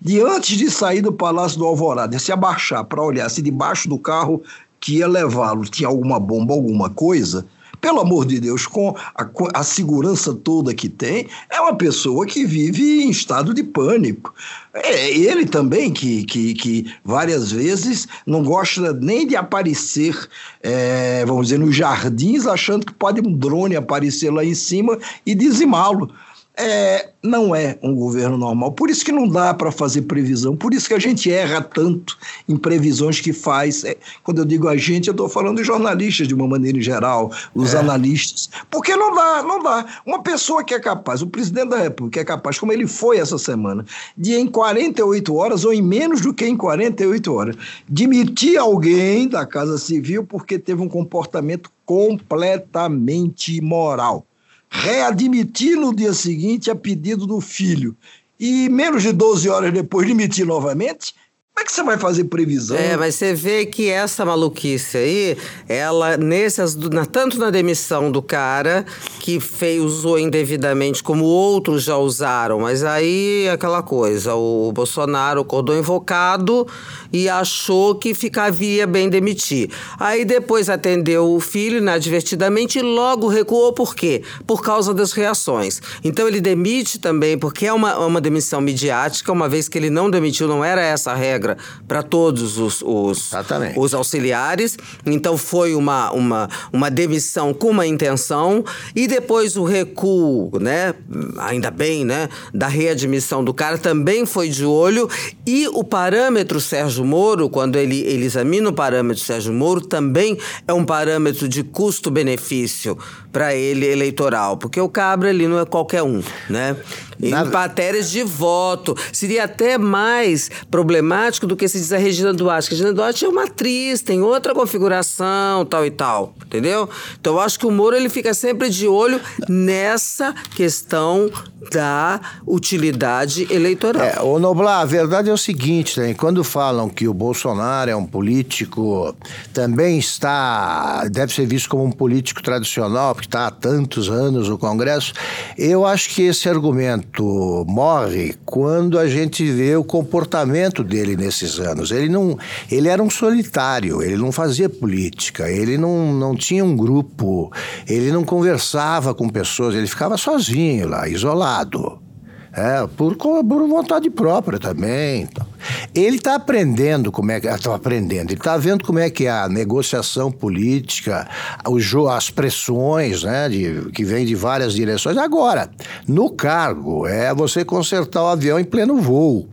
de 0.01 0.21
antes 0.21 0.57
de 0.57 0.71
sair 0.71 1.03
do 1.03 1.13
Palácio 1.13 1.59
do 1.59 1.67
Alvorada, 1.67 2.19
se 2.19 2.33
abaixar 2.33 2.85
para 2.85 3.03
olhar 3.03 3.29
se 3.29 3.43
debaixo 3.43 3.89
do 3.89 3.99
carro 3.99 4.43
que 4.81 4.97
ia 4.97 5.07
levá-lo 5.07 5.65
tinha 5.65 5.89
alguma 5.89 6.19
bomba, 6.19 6.55
alguma 6.55 6.89
coisa. 6.89 7.47
Pelo 7.81 8.01
amor 8.01 8.27
de 8.27 8.39
Deus, 8.39 8.67
com 8.67 8.95
a, 9.15 9.27
a 9.55 9.63
segurança 9.63 10.35
toda 10.35 10.75
que 10.75 10.87
tem, 10.87 11.27
é 11.49 11.61
uma 11.61 11.75
pessoa 11.75 12.27
que 12.27 12.45
vive 12.45 13.03
em 13.03 13.11
estado 13.11 13.55
de 13.55 13.63
pânico. 13.63 14.35
É 14.75 15.11
ele 15.11 15.47
também 15.47 15.91
que, 15.91 16.25
que, 16.25 16.53
que 16.53 16.95
várias 17.03 17.51
vezes 17.51 18.07
não 18.27 18.43
gosta 18.43 18.93
nem 18.93 19.27
de 19.27 19.35
aparecer, 19.35 20.15
é, 20.63 21.25
vamos 21.25 21.47
dizer, 21.47 21.59
nos 21.59 21.75
jardins, 21.75 22.47
achando 22.47 22.85
que 22.85 22.93
pode 22.93 23.27
um 23.27 23.33
drone 23.33 23.77
aparecer 23.77 24.31
lá 24.31 24.45
em 24.45 24.55
cima 24.55 24.99
e 25.25 25.35
dizimá-lo. 25.35 26.13
É, 26.63 27.09
não 27.23 27.55
é 27.55 27.79
um 27.83 27.95
governo 27.95 28.37
normal. 28.37 28.73
Por 28.73 28.91
isso 28.91 29.03
que 29.03 29.11
não 29.11 29.27
dá 29.27 29.55
para 29.55 29.73
fazer 29.73 30.03
previsão. 30.03 30.55
Por 30.55 30.75
isso 30.75 30.89
que 30.89 30.93
a 30.93 30.99
gente 30.99 31.33
erra 31.33 31.63
tanto 31.63 32.19
em 32.47 32.55
previsões 32.55 33.19
que 33.19 33.33
faz. 33.33 33.83
É, 33.83 33.97
quando 34.23 34.39
eu 34.39 34.45
digo 34.45 34.69
a 34.69 34.77
gente, 34.77 35.09
eu 35.09 35.13
estou 35.13 35.27
falando 35.27 35.57
de 35.57 35.65
jornalistas 35.65 36.29
de 36.29 36.35
uma 36.35 36.47
maneira 36.47 36.79
geral, 36.79 37.33
os 37.55 37.75
analistas. 37.75 38.51
Porque 38.71 38.95
não 38.95 39.15
dá, 39.15 39.43
não 39.43 39.63
dá. 39.63 39.87
Uma 40.05 40.23
pessoa 40.23 40.63
que 40.63 40.75
é 40.75 40.79
capaz, 40.79 41.23
o 41.23 41.27
presidente 41.27 41.71
da 41.71 41.79
República 41.79 42.21
é 42.21 42.25
capaz, 42.25 42.59
como 42.59 42.73
ele 42.73 42.87
foi 42.87 43.17
essa 43.17 43.39
semana, 43.39 43.83
de 44.15 44.35
em 44.35 44.47
48 44.47 45.35
horas, 45.35 45.65
ou 45.65 45.73
em 45.73 45.81
menos 45.81 46.21
do 46.21 46.35
que 46.35 46.45
em 46.45 46.59
48 46.59 47.35
horas, 47.35 47.57
demitir 47.89 48.59
alguém 48.59 49.27
da 49.27 49.47
Casa 49.47 49.79
Civil 49.79 50.25
porque 50.25 50.59
teve 50.59 50.83
um 50.83 50.89
comportamento 50.89 51.71
completamente 51.87 53.57
imoral 53.57 54.27
readmitir 54.71 55.77
no 55.77 55.95
dia 55.95 56.15
seguinte 56.15 56.71
a 56.71 56.77
pedido 56.77 57.27
do 57.27 57.41
filho. 57.41 57.97
E 58.39 58.69
menos 58.71 59.03
de 59.03 59.13
12 59.13 59.49
horas 59.51 59.73
depois 59.73 60.07
demitir 60.07 60.47
novamente, 60.47 61.15
como 61.61 61.63
é 61.63 61.65
que 61.65 61.73
você 61.73 61.83
vai 61.83 61.99
fazer 61.99 62.25
previsão? 62.25 62.77
É, 62.77 62.97
mas 62.97 63.15
você 63.17 63.35
vê 63.35 63.67
que 63.67 63.91
essa 63.91 64.25
maluquice 64.25 64.97
aí, 64.97 65.37
ela, 65.69 66.17
nessas, 66.17 66.75
na- 66.75 67.05
tanto 67.05 67.39
na 67.39 67.51
demissão 67.51 68.11
do 68.11 68.23
cara, 68.23 68.87
que 69.19 69.39
fez, 69.39 69.83
usou 69.83 70.19
indevidamente, 70.19 71.03
como 71.03 71.25
outros 71.25 71.83
já 71.83 71.97
usaram, 71.99 72.61
mas 72.61 72.83
aí 72.83 73.45
é 73.47 73.51
aquela 73.51 73.83
coisa, 73.83 74.35
o 74.35 74.73
Bolsonaro 74.73 75.43
acordou 75.43 75.77
invocado 75.77 76.67
e 77.13 77.29
achou 77.29 77.95
que 77.95 78.15
ficaria 78.15 78.87
bem 78.87 79.11
demitir. 79.11 79.69
Aí 79.99 80.25
depois 80.25 80.71
atendeu 80.71 81.31
o 81.35 81.41
filho 81.41 81.77
inadvertidamente 81.79 82.79
e 82.79 82.83
logo 82.83 83.29
recuou, 83.29 83.73
por 83.75 83.95
quê? 83.95 84.23
Por 84.47 84.63
causa 84.63 84.95
das 84.95 85.13
reações. 85.13 85.81
Então 86.03 86.27
ele 86.27 86.41
demite 86.41 86.99
também, 86.99 87.37
porque 87.37 87.67
é 87.67 87.73
uma, 87.73 87.99
uma 87.99 88.21
demissão 88.21 88.61
midiática, 88.63 89.31
uma 89.31 89.49
vez 89.49 89.69
que 89.69 89.77
ele 89.77 89.91
não 89.91 90.11
demitiu, 90.11 90.49
não 90.49 90.65
era 90.65 90.81
essa 90.81 91.13
a 91.13 91.15
regra 91.15 91.50
para 91.87 92.03
todos 92.03 92.59
os, 92.59 92.83
os, 92.83 93.31
os 93.77 93.95
auxiliares. 93.95 94.77
Então 95.05 95.37
foi 95.37 95.75
uma, 95.75 96.11
uma, 96.13 96.49
uma 96.73 96.91
demissão 96.91 97.53
com 97.53 97.69
uma 97.69 97.87
intenção. 97.87 98.65
E 98.95 99.07
depois 99.07 99.57
o 99.57 99.65
recuo, 99.65 100.51
né? 100.61 100.95
Ainda 101.39 101.71
bem, 101.71 102.05
né? 102.05 102.29
Da 102.53 102.67
readmissão 102.67 103.45
do 103.45 103.55
cara 103.55 103.79
também 103.79 104.27
foi 104.27 104.49
de 104.49 104.65
olho. 104.65 105.09
E 105.47 105.69
o 105.69 105.85
parâmetro 105.85 106.61
Sérgio 106.61 107.05
Moro, 107.05 107.49
quando 107.49 107.77
ele, 107.77 108.01
ele 108.01 108.25
examina 108.25 108.69
o 108.69 108.73
parâmetro 108.73 109.23
Sérgio 109.23 109.53
Moro, 109.53 109.81
também 109.81 110.39
é 110.67 110.73
um 110.73 110.85
parâmetro 110.85 111.49
de 111.49 111.63
custo-benefício 111.63 112.97
para 113.33 113.55
ele 113.55 113.87
eleitoral. 113.87 114.57
Porque 114.57 114.81
o 114.81 114.89
Cabra 114.89 115.29
ali 115.29 115.47
não 115.47 115.59
é 115.59 115.65
qualquer 115.65 116.03
um, 116.03 116.23
né? 116.49 116.77
em 117.23 117.31
matérias 117.51 118.11
de 118.11 118.23
voto. 118.23 118.97
Seria 119.13 119.45
até 119.45 119.77
mais 119.77 120.51
problemático 120.71 121.47
do 121.47 121.57
que 121.57 121.69
se 121.69 121.79
diz 121.79 121.93
a 121.93 121.99
Regina 121.99 122.33
Duarte. 122.33 122.69
que 122.69 122.75
A 122.75 122.77
Regina 122.77 122.93
Duarte 122.93 123.25
é 123.25 123.29
uma 123.29 123.45
atriz, 123.45 124.01
tem 124.01 124.23
outra 124.23 124.55
configuração, 124.55 125.65
tal 125.65 125.85
e 125.85 125.91
tal, 125.91 126.35
entendeu? 126.45 126.89
Então 127.21 127.35
eu 127.35 127.41
acho 127.41 127.59
que 127.59 127.67
o 127.67 127.71
Moro 127.71 127.97
ele 127.97 128.09
fica 128.09 128.33
sempre 128.33 128.71
de 128.71 128.89
olho 128.89 129.21
nessa 129.49 130.35
questão 130.55 131.31
da 131.71 132.21
utilidade 132.47 133.47
eleitoral. 133.51 134.03
É, 134.03 134.21
ô 134.23 134.39
Noblar, 134.39 134.81
a 134.81 134.85
verdade 134.85 135.29
é 135.29 135.33
o 135.33 135.37
seguinte, 135.37 135.95
também, 135.95 136.15
quando 136.15 136.43
falam 136.43 136.89
que 136.89 137.07
o 137.07 137.13
Bolsonaro 137.13 137.91
é 137.91 137.97
um 137.97 138.07
político, 138.07 139.15
também 139.53 139.99
está, 139.99 141.07
deve 141.09 141.33
ser 141.33 141.47
visto 141.47 141.69
como 141.69 141.85
um 141.85 141.93
político 141.93 142.43
tradicional, 142.43 143.15
está 143.25 143.47
há 143.47 143.51
tantos 143.51 144.09
anos 144.09 144.49
no 144.49 144.59
Congresso, 144.59 145.13
eu 145.57 145.85
acho 145.85 146.11
que 146.11 146.23
esse 146.23 146.49
argumento 146.49 147.65
morre 147.69 148.35
quando 148.45 148.99
a 148.99 149.09
gente 149.09 149.51
vê 149.51 149.77
o 149.77 149.85
comportamento 149.85 150.83
dele 150.83 151.17
nesses 151.17 151.59
anos. 151.59 151.91
Ele 151.91 152.09
não, 152.09 152.39
ele 152.71 152.89
era 152.89 153.03
um 153.03 153.11
solitário, 153.11 154.03
ele 154.03 154.17
não 154.17 154.33
fazia 154.33 154.69
política, 154.69 155.51
ele 155.51 155.77
não, 155.77 156.13
não 156.13 156.35
tinha 156.35 156.65
um 156.65 156.77
grupo, 156.77 157.53
ele 157.89 158.11
não 158.13 158.25
conversava 158.25 159.15
com 159.15 159.29
pessoas, 159.29 159.75
ele 159.75 159.87
ficava 159.87 160.17
sozinho 160.17 160.89
lá, 160.89 161.09
isolado. 161.09 162.10
É, 162.53 162.85
por, 162.97 163.15
por 163.17 163.69
vontade 163.69 164.11
própria 164.11 164.59
também. 164.59 165.23
então. 165.23 165.47
Ele 165.95 166.17
está 166.17 166.35
aprendendo 166.35 167.13
como 167.13 167.31
é 167.31 167.41
que. 167.41 167.47
Está 167.47 167.75
aprendendo, 167.75 168.31
ele 168.31 168.41
está 168.41 168.57
vendo 168.57 168.85
como 168.85 168.99
é 168.99 169.09
que 169.09 169.27
é 169.27 169.31
a 169.31 169.49
negociação 169.49 170.33
política, 170.33 171.29
o 171.67 172.09
as 172.09 172.31
pressões 172.31 173.23
né, 173.23 173.49
de, 173.49 173.91
que 173.93 174.05
vêm 174.05 174.27
de 174.27 174.35
várias 174.35 174.75
direções. 174.75 175.17
Agora, 175.17 175.71
no 176.09 176.31
cargo, 176.31 177.07
é 177.07 177.33
você 177.33 177.65
consertar 177.65 178.23
o 178.23 178.27
avião 178.27 178.59
em 178.59 178.65
pleno 178.65 178.97
voo. 178.97 179.49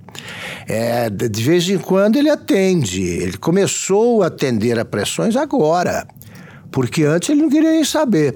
É, 0.67 1.09
de 1.09 1.43
vez 1.43 1.69
em 1.69 1.77
quando 1.77 2.15
ele 2.15 2.29
atende. 2.29 3.03
Ele 3.03 3.37
começou 3.37 4.23
a 4.23 4.27
atender 4.27 4.79
a 4.79 4.85
pressões 4.85 5.35
agora, 5.35 6.07
porque 6.71 7.03
antes 7.03 7.29
ele 7.29 7.41
não 7.41 7.49
queria 7.49 7.71
nem 7.71 7.83
saber. 7.83 8.35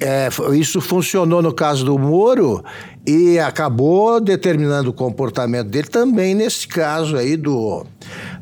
É, 0.00 0.28
isso 0.54 0.80
funcionou 0.80 1.40
no 1.40 1.52
caso 1.52 1.84
do 1.84 1.96
Moro 1.96 2.64
e 3.06 3.38
acabou 3.38 4.20
determinando 4.20 4.90
o 4.90 4.92
comportamento 4.92 5.68
dele 5.68 5.88
também 5.88 6.34
nesse 6.34 6.66
caso 6.66 7.16
aí 7.16 7.36
do, 7.36 7.84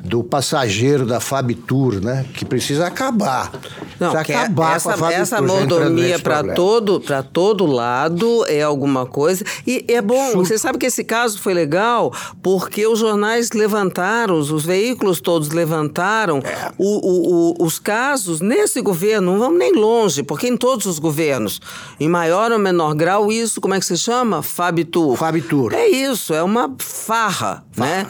do 0.05 0.23
passageiro 0.23 1.05
da 1.05 1.19
Fabitur, 1.19 2.01
né? 2.01 2.25
Que 2.35 2.45
precisa 2.45 2.87
acabar. 2.87 3.51
Não, 3.99 4.13
precisa 4.13 4.33
é- 4.33 4.37
acabar 4.45 4.77
essa, 4.77 4.97
com 4.97 5.05
a 5.05 5.13
essa 5.13 5.43
mordomia 5.43 6.19
para 6.19 6.55
todo, 6.55 7.01
pra 7.01 7.23
todo 7.25 7.67
lado 7.67 8.45
é 8.47 8.63
alguma 8.63 9.05
coisa. 9.05 9.45
E 9.67 9.85
é 9.89 10.01
bom, 10.01 10.33
você 10.35 10.57
sabe 10.57 10.79
que 10.79 10.87
esse 10.87 11.03
caso 11.03 11.41
foi 11.41 11.55
legal 11.55 12.13
porque 12.43 12.87
os 12.87 12.99
jornais 13.01 13.51
levantaram, 13.51 14.39
os, 14.39 14.51
os 14.53 14.65
veículos 14.65 15.21
todos 15.21 15.49
levantaram 15.51 16.39
É. 16.39 16.71
o- 16.79 16.85
o- 16.85 17.55
o- 17.61 17.65
os 17.67 17.79
casos 17.81 18.41
nesse 18.41 18.81
governo, 18.81 19.33
não 19.33 19.39
vamos 19.41 19.59
nem 19.59 19.73
longe, 19.73 20.23
porque 20.23 20.47
em 20.47 20.57
todos 20.57 20.87
os 20.87 20.99
governos, 21.01 21.61
em 21.99 22.09
maior 22.09 22.53
ou 22.53 22.59
menor 22.61 22.95
grau, 22.95 23.31
isso, 23.33 23.61
como 23.61 23.75
é 23.75 23.81
que 23.81 23.87
se 23.87 23.97
chama? 23.97 24.41
Fabitur. 24.53 25.17
Fabitur. 25.17 25.73
É 25.73 25.89
isso, 25.89 26.35
é 26.35 26.43
uma 26.43 26.75
farra, 26.79 27.65
né? 27.77 28.07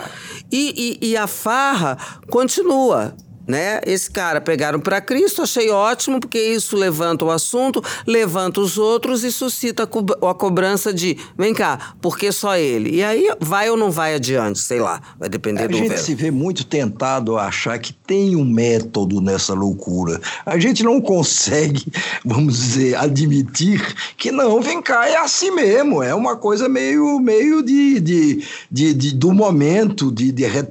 E, 0.51 0.99
e- 1.01 1.11
e 1.11 1.17
a 1.17 1.27
farra 1.29 1.97
continua. 2.29 3.15
Né? 3.47 3.81
Esse 3.85 4.11
cara 4.11 4.41
pegaram 4.41 4.79
para 4.79 5.01
Cristo, 5.01 5.43
achei 5.43 5.69
ótimo, 5.71 6.21
porque 6.21 6.39
isso 6.39 6.77
levanta 6.77 7.25
o 7.25 7.31
assunto, 7.31 7.83
levanta 8.07 8.61
os 8.61 8.79
outros 8.79 9.25
e 9.25 9.33
suscita 9.33 9.83
a 9.83 9.87
co- 9.87 10.07
a 10.29 10.35
cobrança 10.35 10.93
de 10.95 11.17
vem 11.37 11.53
cá, 11.53 11.95
por 12.01 12.17
que 12.17 12.31
só 12.31 12.57
ele? 12.57 12.97
E 12.97 13.03
aí 13.03 13.29
vai 13.41 13.69
ou 13.69 13.77
não 13.77 13.91
vai 13.91 14.15
adiante, 14.15 14.61
sei 14.61 14.79
lá, 14.79 15.01
vai 15.19 15.29
depender 15.29 15.65
A 15.65 15.67
do 15.67 15.73
gente 15.73 15.83
governo. 15.85 16.05
se 16.05 16.15
vê 16.15 16.31
muito 16.31 16.65
tentado 16.65 17.37
a 17.37 17.47
achar 17.47 17.79
que 17.81 17.93
tem 17.93 18.37
um 18.37 18.45
método 18.45 19.21
nessa 19.21 19.55
loucura. 19.55 20.21
A 20.47 20.57
gente 20.59 20.85
não 20.85 21.01
consegue, 21.01 21.85
vamos 22.25 22.57
dizer, 22.57 22.95
admitir 22.97 23.95
que 24.17 24.31
não, 24.31 24.61
vem 24.61 24.81
cá, 24.81 25.09
é 25.09 25.17
assim 25.17 25.51
mesmo. 25.51 26.03
É 26.03 26.15
uma 26.15 26.37
coisa 26.37 26.69
meio, 26.69 27.19
meio 27.19 27.63
de, 27.63 27.99
de, 28.01 28.45
de, 28.71 28.95
de- 28.95 29.15
do 29.15 29.33
momento, 29.33 30.13
de, 30.13 30.31
de 30.31 30.47
re- 30.47 30.69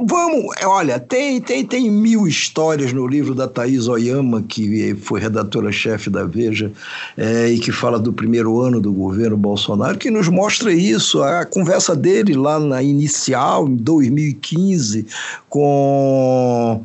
Vamos, 0.00 0.54
olha, 0.64 0.98
tem, 0.98 1.40
tem, 1.40 1.64
tem 1.66 1.90
mil 1.90 2.11
histórias 2.26 2.92
no 2.92 3.06
livro 3.06 3.34
da 3.34 3.48
Thaís 3.48 3.88
Oyama, 3.88 4.42
que 4.42 4.94
foi 4.94 5.20
redatora-chefe 5.20 6.10
da 6.10 6.24
Veja, 6.24 6.72
eh, 7.16 7.50
e 7.50 7.58
que 7.58 7.72
fala 7.72 7.98
do 7.98 8.12
primeiro 8.12 8.60
ano 8.60 8.80
do 8.80 8.92
governo 8.92 9.36
Bolsonaro, 9.36 9.98
que 9.98 10.10
nos 10.10 10.28
mostra 10.28 10.72
isso. 10.72 11.22
A 11.22 11.44
conversa 11.44 11.96
dele 11.96 12.34
lá 12.34 12.58
na 12.60 12.82
inicial, 12.82 13.68
em 13.68 13.76
2015, 13.76 15.06
com. 15.48 16.82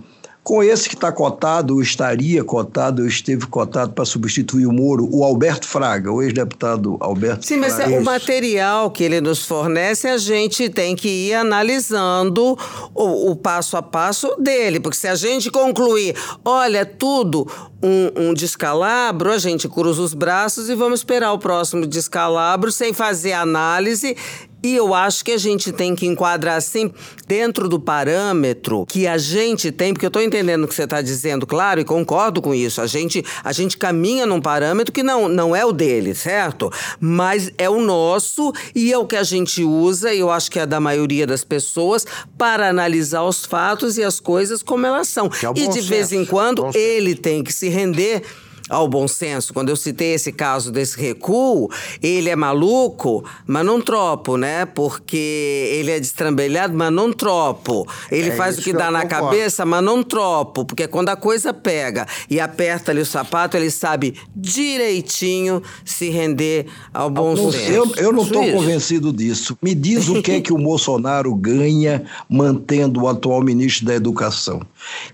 Com 0.48 0.64
esse 0.64 0.88
que 0.88 0.96
está 0.96 1.12
cotado, 1.12 1.74
ou 1.74 1.82
estaria 1.82 2.42
cotado, 2.42 3.02
ou 3.02 3.08
esteve 3.10 3.46
cotado 3.48 3.92
para 3.92 4.06
substituir 4.06 4.66
o 4.66 4.72
Moro, 4.72 5.06
o 5.12 5.22
Alberto 5.26 5.68
Fraga, 5.68 6.10
o 6.10 6.24
ex-deputado 6.24 6.96
Alberto 7.02 7.46
Sim, 7.46 7.58
mas 7.58 7.76
Fraga. 7.76 7.94
é 7.94 8.00
o 8.00 8.02
material 8.02 8.90
que 8.90 9.04
ele 9.04 9.20
nos 9.20 9.46
fornece, 9.46 10.08
a 10.08 10.18
gente 10.18 10.70
tem 10.70 10.96
que 10.96 11.10
ir 11.10 11.34
analisando 11.34 12.58
o, 12.96 13.32
o 13.32 13.36
passo 13.36 13.76
a 13.76 13.82
passo 13.82 14.34
dele. 14.40 14.80
Porque 14.80 14.96
se 14.96 15.10
a 15.10 15.16
gente 15.16 15.52
concluir, 15.52 16.16
olha, 16.46 16.86
tudo 16.86 17.46
um, 17.82 18.30
um 18.30 18.34
descalabro, 18.34 19.32
a 19.32 19.38
gente 19.38 19.68
cruza 19.68 20.02
os 20.02 20.14
braços 20.14 20.70
e 20.70 20.76
vamos 20.76 21.00
esperar 21.00 21.32
o 21.34 21.40
próximo 21.40 21.86
descalabro 21.86 22.72
sem 22.72 22.94
fazer 22.94 23.34
análise. 23.34 24.16
E 24.64 24.76
eu 24.76 24.94
acho 24.94 25.24
que 25.24 25.32
a 25.32 25.38
gente 25.38 25.72
tem 25.72 25.96
que 25.96 26.08
enquadrar 26.08 26.56
assim, 26.56 26.92
dentro 27.28 27.70
do 27.70 27.80
parâmetro 27.80 28.86
que 28.88 29.06
a 29.06 29.18
gente 29.18 29.72
tem, 29.72 29.94
porque 29.94 30.06
eu 30.06 30.10
estou 30.10 30.22
entendendo 30.22 30.64
o 30.64 30.68
que 30.68 30.74
você 30.74 30.84
está 30.84 31.02
dizendo, 31.02 31.46
claro, 31.46 31.80
e 31.80 31.86
concordo 31.86 32.42
com 32.42 32.54
isso. 32.56 32.82
A 32.82 32.88
gente, 32.88 33.24
a 33.44 33.54
gente 33.54 33.78
caminha 33.78 34.26
num 34.26 34.42
parâmetro 34.42 34.92
que 34.92 35.04
não, 35.04 35.30
não 35.30 35.56
é 35.56 35.64
o 35.64 35.72
dele, 35.72 36.16
certo? 36.16 36.72
Mas 37.00 37.52
é 37.58 37.70
o 37.70 37.80
nosso 37.80 38.52
e 38.74 38.92
é 38.92 38.98
o 38.98 39.06
que 39.06 39.16
a 39.16 39.24
gente 39.24 39.64
usa, 39.64 40.12
e 40.12 40.20
eu 40.20 40.32
acho 40.32 40.50
que 40.50 40.60
é 40.60 40.66
da 40.66 40.80
maioria 40.80 41.28
das 41.28 41.44
pessoas, 41.44 42.06
para 42.38 42.68
analisar 42.68 43.24
os 43.24 43.46
fatos 43.46 43.98
e 43.98 44.04
as 44.04 44.20
coisas 44.20 44.64
como 44.64 44.86
elas 44.88 45.08
são. 45.08 45.28
É 45.28 45.62
e 45.62 45.68
de 45.68 45.82
vez 45.82 46.10
senso, 46.10 46.16
em 46.16 46.26
quando 46.26 46.64
bom 46.64 46.72
senso. 46.72 46.84
ele 46.84 47.16
tem 47.16 47.44
que 47.44 47.54
se 47.54 47.67
render 47.70 48.22
ao 48.70 48.88
bom 48.88 49.08
senso. 49.08 49.54
Quando 49.54 49.70
eu 49.70 49.76
citei 49.76 50.14
esse 50.14 50.32
caso 50.32 50.72
desse 50.72 51.00
recuo, 51.00 51.70
ele 52.02 52.30
é 52.30 52.36
maluco, 52.36 53.24
mas 53.46 53.66
não 53.66 53.82
tropo, 53.82 54.38
né? 54.38 54.66
Porque 54.66 55.70
ele 55.74 55.92
é 55.92 56.00
destrambelhado, 56.00 56.74
mas 56.76 56.92
não 56.92 57.12
tropo. 57.14 57.88
Ele 58.12 58.30
É 58.30 58.36
faz 58.36 58.56
o 58.58 58.62
que 58.62 58.72
que 58.72 58.74
dá 58.78 58.92
na 58.92 59.04
concordo. 59.04 59.26
cabeça, 59.26 59.66
mas 59.66 59.84
não 59.84 60.04
tropo. 60.04 60.66
Porque 60.66 60.88
quando 60.88 61.10
a 61.10 61.16
coisa 61.16 61.54
pega 61.54 62.06
e 62.30 62.40
aperta 62.40 62.92
ali 62.92 63.02
o 63.02 63.06
sapato, 63.06 63.56
ele 63.58 63.72
sabe 63.72 64.16
direitinho 64.36 65.62
se 65.86 66.10
render 66.10 66.66
ao 66.94 67.10
bom 67.10 67.36
Não 67.36 67.52
senso. 67.52 67.72
eu, 67.72 67.96
eu 67.98 68.12
não 68.12 68.24
estou 68.24 68.52
convencido 68.52 69.14
disso. 69.14 69.58
Me 69.62 69.74
diz 69.74 70.10
o 70.10 70.22
que 70.22 70.32
é 70.32 70.42
que 70.42 70.52
o 70.54 70.58
Bolsonaro 70.68 71.34
ganha 71.36 72.04
mantendo 72.30 73.04
o 73.04 73.08
atual 73.08 73.42
ministro 73.42 73.86
da 73.86 73.96
Educação. 73.96 74.62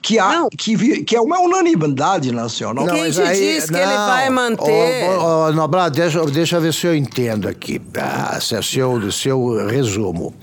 Que, 0.01 0.17
há, 0.19 0.33
Não. 0.33 0.49
que, 0.49 1.03
que 1.03 1.15
é 1.15 1.21
uma 1.21 1.39
unanimidade 1.39 2.31
nacional. 2.31 2.85
Quem 2.87 3.01
mas 3.01 3.15
te 3.15 3.21
disse 3.43 3.67
que 3.67 3.77
ele 3.77 3.85
vai 3.85 4.29
manter? 4.29 5.09
Ô, 5.19 5.47
ô, 5.47 5.51
Noblar, 5.51 5.89
deixa, 5.89 6.25
deixa 6.25 6.57
eu 6.57 6.61
ver 6.61 6.73
se 6.73 6.87
eu 6.87 6.95
entendo 6.95 7.47
aqui, 7.47 7.81
ah, 7.97 8.39
se 8.39 8.55
é 8.55 8.59
o 8.59 8.63
seu, 8.63 9.11
seu 9.11 9.67
resumo. 9.67 10.33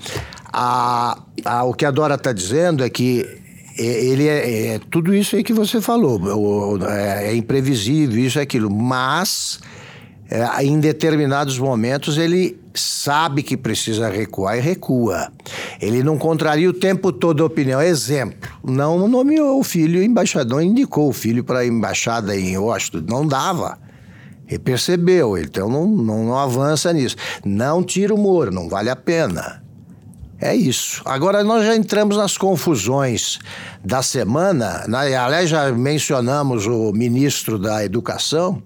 Ah, 0.51 1.17
ah, 1.45 1.63
o 1.63 1.73
que 1.73 1.85
a 1.85 1.91
Dora 1.91 2.15
está 2.15 2.31
dizendo 2.33 2.83
é 2.83 2.89
que 2.89 3.25
é, 3.77 3.83
ele 3.83 4.27
é, 4.27 4.75
é 4.75 4.79
tudo 4.89 5.13
isso 5.13 5.35
aí 5.35 5.43
que 5.43 5.53
você 5.53 5.79
falou, 5.79 6.19
é, 6.87 7.29
é 7.29 7.35
imprevisível, 7.35 8.19
isso 8.19 8.39
e 8.39 8.41
aquilo, 8.41 8.69
mas 8.69 9.59
é, 10.31 10.63
em 10.63 10.79
determinados 10.79 11.59
momentos 11.59 12.17
ele 12.17 12.57
sabe 12.73 13.43
que 13.43 13.57
precisa 13.57 14.09
recuar 14.09 14.57
e 14.57 14.61
recua. 14.61 15.29
Ele 15.81 16.01
não 16.01 16.17
contraria 16.17 16.69
o 16.69 16.73
tempo 16.73 17.11
todo 17.11 17.43
a 17.43 17.45
opinião. 17.45 17.81
Exemplo, 17.81 18.49
não 18.63 19.07
nomeou 19.09 19.59
o 19.59 19.63
filho 19.63 20.01
embaixador, 20.01 20.55
não 20.55 20.61
indicou 20.61 21.09
o 21.09 21.13
filho 21.13 21.43
para 21.43 21.59
a 21.59 21.65
embaixada 21.67 22.35
em 22.35 22.57
Washington, 22.57 23.03
não 23.09 23.27
dava. 23.27 23.77
Ele 24.47 24.59
percebeu, 24.59 25.37
então 25.37 25.69
não, 25.69 25.85
não, 25.85 26.25
não 26.25 26.37
avança 26.37 26.91
nisso. 26.93 27.15
Não 27.43 27.83
tira 27.83 28.13
o 28.13 28.17
Moro, 28.17 28.51
não 28.51 28.67
vale 28.69 28.89
a 28.89 28.95
pena. 28.95 29.61
É 30.39 30.55
isso. 30.55 31.01
Agora 31.05 31.43
nós 31.43 31.65
já 31.65 31.75
entramos 31.75 32.17
nas 32.17 32.37
confusões 32.37 33.37
da 33.85 34.01
semana. 34.01 34.85
Na- 34.87 35.01
Aliás, 35.01 35.49
já 35.49 35.71
mencionamos 35.71 36.65
o 36.65 36.91
ministro 36.93 37.59
da 37.59 37.85
Educação. 37.85 38.61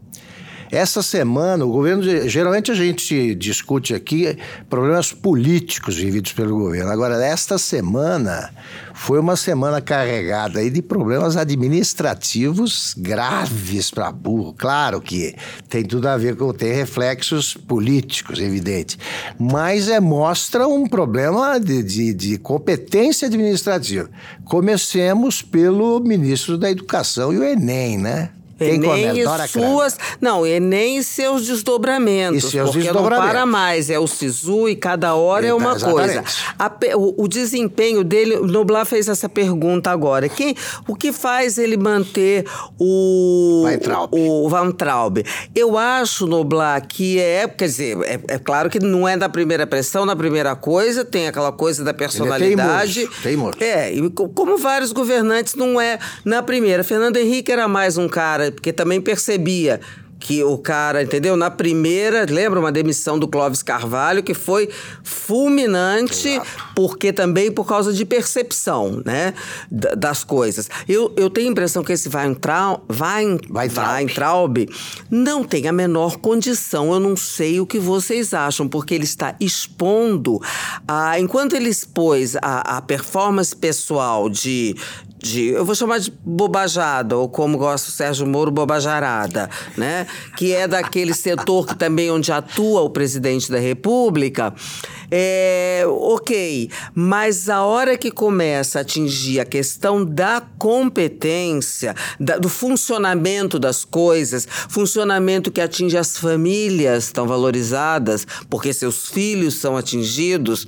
Essa 0.75 1.01
semana, 1.01 1.63
o 1.63 1.71
governo. 1.71 2.03
Geralmente 2.27 2.69
a 2.69 2.75
gente 2.75 3.33
discute 3.33 3.95
aqui 3.95 4.37
problemas 4.69 5.13
políticos 5.13 5.95
vividos 5.95 6.33
pelo 6.33 6.57
governo. 6.57 6.91
Agora, 6.91 7.15
esta 7.23 7.57
semana 7.57 8.51
foi 8.93 9.17
uma 9.17 9.37
semana 9.37 9.79
carregada 9.79 10.59
aí 10.59 10.69
de 10.69 10.81
problemas 10.81 11.37
administrativos 11.37 12.93
graves 12.97 13.89
para 13.89 14.11
burro. 14.11 14.53
Claro 14.53 14.99
que 14.99 15.33
tem 15.69 15.81
tudo 15.81 16.09
a 16.09 16.17
ver 16.17 16.35
com 16.35 16.51
tem 16.51 16.73
reflexos 16.73 17.53
políticos, 17.53 18.41
evidente, 18.41 18.99
mas 19.39 19.87
é 19.87 20.01
mostra 20.01 20.67
um 20.67 20.85
problema 20.87 21.57
de, 21.57 21.81
de, 21.83 22.13
de 22.13 22.37
competência 22.37 23.29
administrativa. 23.29 24.09
Comecemos 24.43 25.41
pelo 25.41 26.01
ministro 26.01 26.57
da 26.57 26.69
Educação 26.69 27.31
e 27.31 27.37
o 27.37 27.45
Enem, 27.45 27.97
né? 27.97 28.31
Quem 28.57 28.75
Enem 28.75 29.19
e 29.19 29.47
suas. 29.47 29.97
Não, 30.21 30.45
Enem 30.45 30.97
e 30.97 31.03
seus 31.03 31.45
desdobramentos. 31.45 32.45
E 32.45 32.51
seus 32.51 32.71
porque 32.71 32.83
desdobramentos. 32.83 33.25
não 33.25 33.31
para 33.31 33.45
mais. 33.45 33.89
É 33.89 33.99
o 33.99 34.07
SISU 34.07 34.69
e 34.69 34.75
cada 34.75 35.13
hora 35.15 35.45
é 35.45 35.53
uma 35.53 35.75
exatamente. 35.75 36.13
coisa. 36.13 36.23
A, 36.57 36.71
o, 36.95 37.23
o, 37.23 37.27
desempenho 37.27 38.03
dele. 38.03 38.35
O 38.35 38.47
Noblar 38.47 38.85
fez 38.85 39.09
essa 39.09 39.27
pergunta 39.27 39.91
agora. 39.91 40.29
Quem, 40.29 40.55
o 40.87 40.95
que 40.95 41.11
faz 41.11 41.57
ele 41.57 41.75
manter 41.75 42.45
o. 42.79 43.63
Weintraub. 43.65 44.09
O 44.13 44.47
Weintraub? 44.47 45.17
Eu 45.53 45.77
acho, 45.77 46.25
Noblar, 46.25 46.85
que 46.87 47.19
é. 47.19 47.47
Quer 47.47 47.65
dizer, 47.65 47.97
é, 48.03 48.19
é, 48.27 48.39
claro 48.39 48.69
que 48.69 48.79
não 48.79 49.07
é 49.07 49.17
da 49.17 49.27
primeira 49.27 49.67
pressão, 49.67 50.05
na 50.05 50.15
primeira 50.15 50.55
coisa, 50.55 51.03
tem 51.03 51.27
aquela 51.27 51.51
coisa 51.51 51.83
da 51.83 51.93
personalidade. 51.93 53.01
Ele 53.01 53.07
é 53.07 53.21
teimoso, 53.21 53.21
teimoso. 53.21 53.57
É, 53.59 53.93
e 53.93 54.09
como 54.09 54.57
vários 54.57 54.93
governantes, 54.93 55.55
não 55.55 55.79
é 55.79 55.99
na 56.23 56.41
primeira. 56.41 56.83
Fernando 56.83 57.17
Henrique 57.17 57.51
era 57.51 57.67
mais 57.67 57.97
um 57.97 58.07
cara 58.07 58.44
porque 58.51 58.73
também 58.73 59.01
percebia 59.01 59.79
que 60.19 60.43
o 60.43 60.57
cara, 60.57 61.03
entendeu? 61.03 61.35
Na 61.37 61.51
primeira, 61.51 62.25
lembra 62.27 62.59
uma 62.59 62.71
demissão 62.71 63.19
do 63.19 63.27
Clóvis 63.27 63.61
Carvalho 63.61 64.23
que 64.23 64.33
foi 64.33 64.69
fulminante, 65.03 66.41
porque 66.75 67.13
também 67.13 67.51
por 67.51 67.67
causa 67.67 67.93
de 67.93 68.03
percepção, 68.05 69.03
né, 69.05 69.33
das 69.69 70.23
coisas. 70.23 70.69
Eu, 70.87 71.13
eu 71.15 71.29
tenho 71.29 71.49
a 71.49 71.51
impressão 71.51 71.83
que 71.83 71.93
esse 71.93 72.09
Weintraub, 72.09 72.81
Wein, 72.89 73.39
Weintraub 73.51 74.67
não 75.11 75.43
tem 75.43 75.67
a 75.67 75.71
menor 75.71 76.17
condição. 76.17 76.91
Eu 76.91 76.99
não 76.99 77.15
sei 77.15 77.59
o 77.59 77.65
que 77.65 77.77
vocês 77.77 78.33
acham, 78.33 78.67
porque 78.67 78.95
ele 78.95 79.03
está 79.03 79.35
expondo, 79.39 80.41
a, 80.87 81.19
enquanto 81.19 81.55
ele 81.55 81.69
expôs 81.69 82.35
a, 82.37 82.77
a 82.77 82.81
performance 82.81 83.55
pessoal 83.55 84.29
de 84.29 84.75
de, 85.25 85.47
eu 85.47 85.65
vou 85.65 85.73
chamar 85.73 85.99
de 85.99 86.13
bobajada, 86.23 87.17
ou 87.17 87.27
como 87.27 87.57
gosta 87.57 87.89
o 87.89 87.91
Sérgio 87.91 88.27
Moro, 88.27 88.51
bobajarada, 88.51 89.49
né? 89.75 90.05
Que 90.37 90.53
é 90.53 90.67
daquele 90.67 91.15
setor 91.15 91.65
que 91.65 91.75
também 91.75 92.11
onde 92.11 92.31
atua 92.31 92.81
o 92.81 92.89
presidente 92.91 93.51
da 93.51 93.57
República. 93.57 94.53
É, 95.09 95.83
ok, 95.87 96.69
mas 96.93 97.49
a 97.49 97.63
hora 97.63 97.97
que 97.97 98.11
começa 98.11 98.79
a 98.79 98.81
atingir 98.81 99.39
a 99.39 99.45
questão 99.45 100.05
da 100.05 100.41
competência, 100.59 101.95
da, 102.19 102.37
do 102.37 102.49
funcionamento 102.49 103.57
das 103.57 103.83
coisas, 103.83 104.47
funcionamento 104.69 105.51
que 105.51 105.61
atinge 105.61 105.97
as 105.97 106.17
famílias 106.17 107.11
tão 107.11 107.27
valorizadas, 107.27 108.27
porque 108.49 108.71
seus 108.73 109.09
filhos 109.09 109.55
são 109.55 109.75
atingidos, 109.75 110.67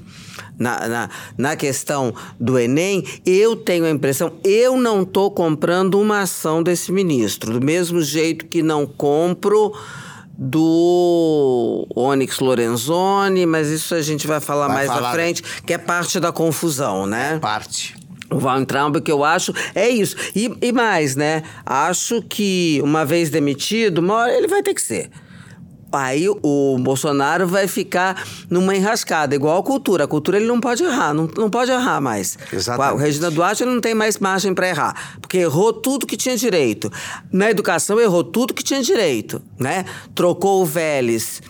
na, 0.57 0.87
na, 0.87 1.09
na 1.37 1.55
questão 1.55 2.13
do 2.39 2.57
Enem, 2.57 3.03
eu 3.25 3.55
tenho 3.55 3.85
a 3.85 3.89
impressão, 3.89 4.33
eu 4.43 4.77
não 4.77 5.03
estou 5.03 5.31
comprando 5.31 5.99
uma 5.99 6.21
ação 6.21 6.63
desse 6.63 6.91
ministro, 6.91 7.59
do 7.59 7.65
mesmo 7.65 8.01
jeito 8.01 8.45
que 8.45 8.63
não 8.63 8.85
compro 8.85 9.73
do 10.37 11.87
Onyx 11.95 12.39
Lorenzoni, 12.39 13.45
mas 13.45 13.69
isso 13.69 13.95
a 13.95 14.01
gente 14.01 14.27
vai 14.27 14.39
falar 14.39 14.67
vai 14.67 14.75
mais 14.77 14.87
falar 14.87 15.09
à 15.09 15.13
frente, 15.13 15.41
que 15.65 15.73
é 15.73 15.77
parte 15.77 16.19
da 16.19 16.31
confusão, 16.31 17.07
né? 17.07 17.35
É 17.35 17.39
parte. 17.39 17.95
O 18.29 18.45
Weintraub, 18.45 18.99
que 19.01 19.11
eu 19.11 19.23
acho, 19.23 19.53
é 19.73 19.89
isso. 19.89 20.15
E, 20.35 20.53
e 20.61 20.71
mais, 20.73 21.15
né? 21.15 21.43
Acho 21.65 22.21
que, 22.21 22.79
uma 22.83 23.05
vez 23.05 23.29
demitido, 23.29 23.99
uma 23.99 24.15
hora 24.15 24.33
ele 24.33 24.47
vai 24.47 24.61
ter 24.61 24.73
que 24.73 24.81
ser. 24.81 25.09
Aí 25.97 26.27
o 26.29 26.77
Bolsonaro 26.79 27.47
vai 27.47 27.67
ficar 27.67 28.23
numa 28.49 28.75
enrascada, 28.75 29.35
igual 29.35 29.59
a 29.59 29.63
cultura. 29.63 30.03
A 30.03 30.07
cultura 30.07 30.37
ele 30.37 30.47
não 30.47 30.59
pode 30.59 30.83
errar, 30.83 31.13
não, 31.13 31.29
não 31.37 31.49
pode 31.49 31.71
errar 31.71 31.99
mais. 31.99 32.37
Exatamente. 32.51 32.93
O 32.93 32.97
Regina 32.97 33.31
Duarte 33.31 33.65
não 33.65 33.81
tem 33.81 33.93
mais 33.93 34.17
margem 34.19 34.53
para 34.53 34.69
errar, 34.69 35.17
porque 35.19 35.37
errou 35.37 35.73
tudo 35.73 36.05
que 36.05 36.15
tinha 36.15 36.37
direito. 36.37 36.91
Na 37.31 37.49
educação 37.49 37.99
errou 37.99 38.23
tudo 38.23 38.53
que 38.53 38.63
tinha 38.63 38.81
direito, 38.81 39.41
né? 39.59 39.85
Trocou 40.13 40.61
o 40.61 40.65
Vélez 40.65 41.41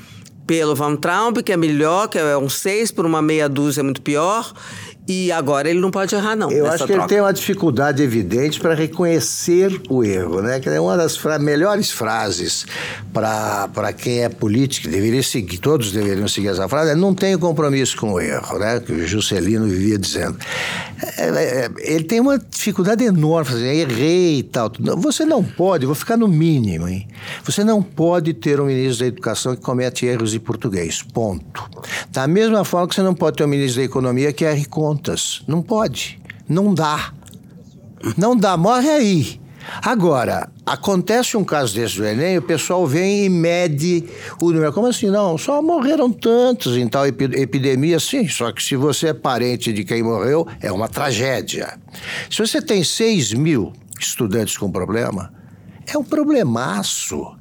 pelo 0.47 0.73
Van 0.73 0.95
Traub, 0.95 1.43
que 1.43 1.51
é 1.51 1.57
melhor, 1.57 2.07
que 2.07 2.17
é 2.17 2.37
um 2.37 2.47
seis 2.47 2.89
por 2.89 3.05
uma 3.05 3.21
meia 3.21 3.49
dúzia, 3.49 3.81
é 3.81 3.83
muito 3.83 4.01
pior. 4.01 4.53
E 5.07 5.31
agora 5.31 5.69
ele 5.69 5.79
não 5.79 5.89
pode 5.89 6.13
errar, 6.13 6.35
não. 6.35 6.51
Eu 6.51 6.65
acho 6.65 6.85
que 6.85 6.91
troca. 6.91 6.93
ele 6.93 7.07
tem 7.07 7.21
uma 7.21 7.31
dificuldade 7.31 8.03
evidente 8.03 8.59
para 8.59 8.73
reconhecer 8.73 9.81
o 9.89 10.03
erro, 10.03 10.41
né? 10.41 10.59
Que 10.59 10.67
é 10.67 10.81
uma 10.81 10.97
das 10.97 11.15
fra 11.15 11.39
melhores 11.39 11.89
frases 11.89 12.65
para 13.13 13.93
quem 13.93 14.23
é 14.23 14.29
político, 14.29 14.89
deveria 14.89 15.23
seguir, 15.23 15.59
todos 15.59 15.93
deveriam 15.93 16.27
seguir 16.27 16.49
essa 16.49 16.67
frase, 16.67 16.91
é 16.91 16.95
não 16.95 17.15
tenho 17.15 17.39
compromisso 17.39 17.95
com 17.95 18.13
o 18.13 18.19
erro, 18.19 18.59
né? 18.59 18.81
Que 18.81 18.91
o 18.91 19.07
Juscelino 19.07 19.65
vivia 19.65 19.97
dizendo. 19.97 20.37
É, 21.17 21.29
é, 21.29 21.65
é 21.65 21.71
ele 21.77 22.03
tem 22.03 22.19
uma 22.19 22.37
dificuldade 22.37 23.05
enorme, 23.05 23.49
assim, 23.49 23.65
errei 23.65 24.39
e 24.39 24.43
tal. 24.43 24.69
Você 24.97 25.23
não 25.23 25.41
pode, 25.41 25.85
vou 25.85 25.95
ficar 25.95 26.17
no 26.17 26.27
mínimo, 26.27 26.85
hein? 26.85 27.07
Você 27.45 27.63
não 27.63 27.81
pode 27.81 28.33
ter 28.33 28.59
um 28.59 28.65
ministro 28.65 29.05
da 29.05 29.07
Educação 29.07 29.55
que 29.55 29.61
comete 29.61 30.05
erros 30.05 30.31
de 30.31 30.39
português, 30.39 31.01
ponto. 31.01 31.69
Da 32.11 32.27
mesma 32.27 32.65
forma 32.65 32.89
que 32.89 32.95
você 32.95 33.01
não 33.01 33.15
pode 33.15 33.37
ter 33.37 33.45
um 33.45 33.47
ministro 33.47 33.79
da 33.81 33.85
Economia 33.85 34.33
que 34.33 34.43
erre 34.43 34.65
conta 34.65 34.96
contas. 34.97 35.43
Não 35.47 35.61
pode. 35.61 36.19
Não 36.49 36.73
dá. 36.73 37.13
Não 38.17 38.35
dá. 38.35 38.57
Morre 38.57 38.89
aí. 38.89 39.41
Agora, 39.83 40.49
acontece 40.65 41.35
um 41.35 41.43
caso 41.43 41.75
desse 41.75 41.97
do 41.97 42.05
Enem, 42.05 42.37
o 42.37 42.41
pessoal 42.41 42.87
vem 42.87 43.25
e 43.25 43.29
mede 43.29 44.05
o 44.41 44.51
número. 44.51 44.71
Como 44.71 44.87
assim? 44.87 45.07
Não, 45.07 45.37
só 45.37 45.61
morreram 45.61 46.09
tantos 46.09 46.77
em 46.77 46.87
tal 46.87 47.05
epidemia, 47.05 47.99
sim. 47.99 48.27
Só 48.29 48.51
que 48.51 48.63
se 48.63 48.77
você 48.77 49.07
é 49.07 49.13
parente 49.13 49.73
de 49.73 49.83
quem 49.83 50.01
morreu, 50.01 50.47
é 50.61 50.71
uma 50.71 50.87
tragédia. 50.87 51.77
Se 52.29 52.39
você 52.39 52.61
tem 52.61 52.81
6 52.81 53.33
mil 53.33 53.73
estudantes 53.99 54.57
com 54.57 54.71
problema, 54.71 55.33
é 55.85 55.97
um 55.97 56.03
problemaço. 56.03 57.35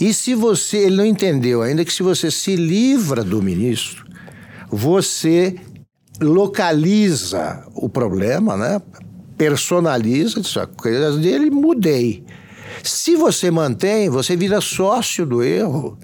E 0.00 0.14
se 0.14 0.34
você, 0.34 0.78
ele 0.78 0.96
não 0.96 1.04
entendeu 1.04 1.60
ainda 1.60 1.84
que 1.84 1.92
se 1.92 2.02
você 2.02 2.30
se 2.30 2.56
livra 2.56 3.22
do 3.22 3.42
ministro, 3.42 4.06
você 4.70 5.56
localiza 6.20 7.64
o 7.74 7.88
problema, 7.88 8.56
né? 8.56 8.80
personaliza, 9.38 10.40
diz, 10.40 10.56
a 10.56 10.66
coisa 10.66 11.16
dele, 11.16 11.48
mudei. 11.48 12.24
Se 12.82 13.14
você 13.14 13.50
mantém, 13.50 14.10
você 14.10 14.36
vira 14.36 14.60
sócio 14.60 15.24
do 15.24 15.42
erro 15.42 15.96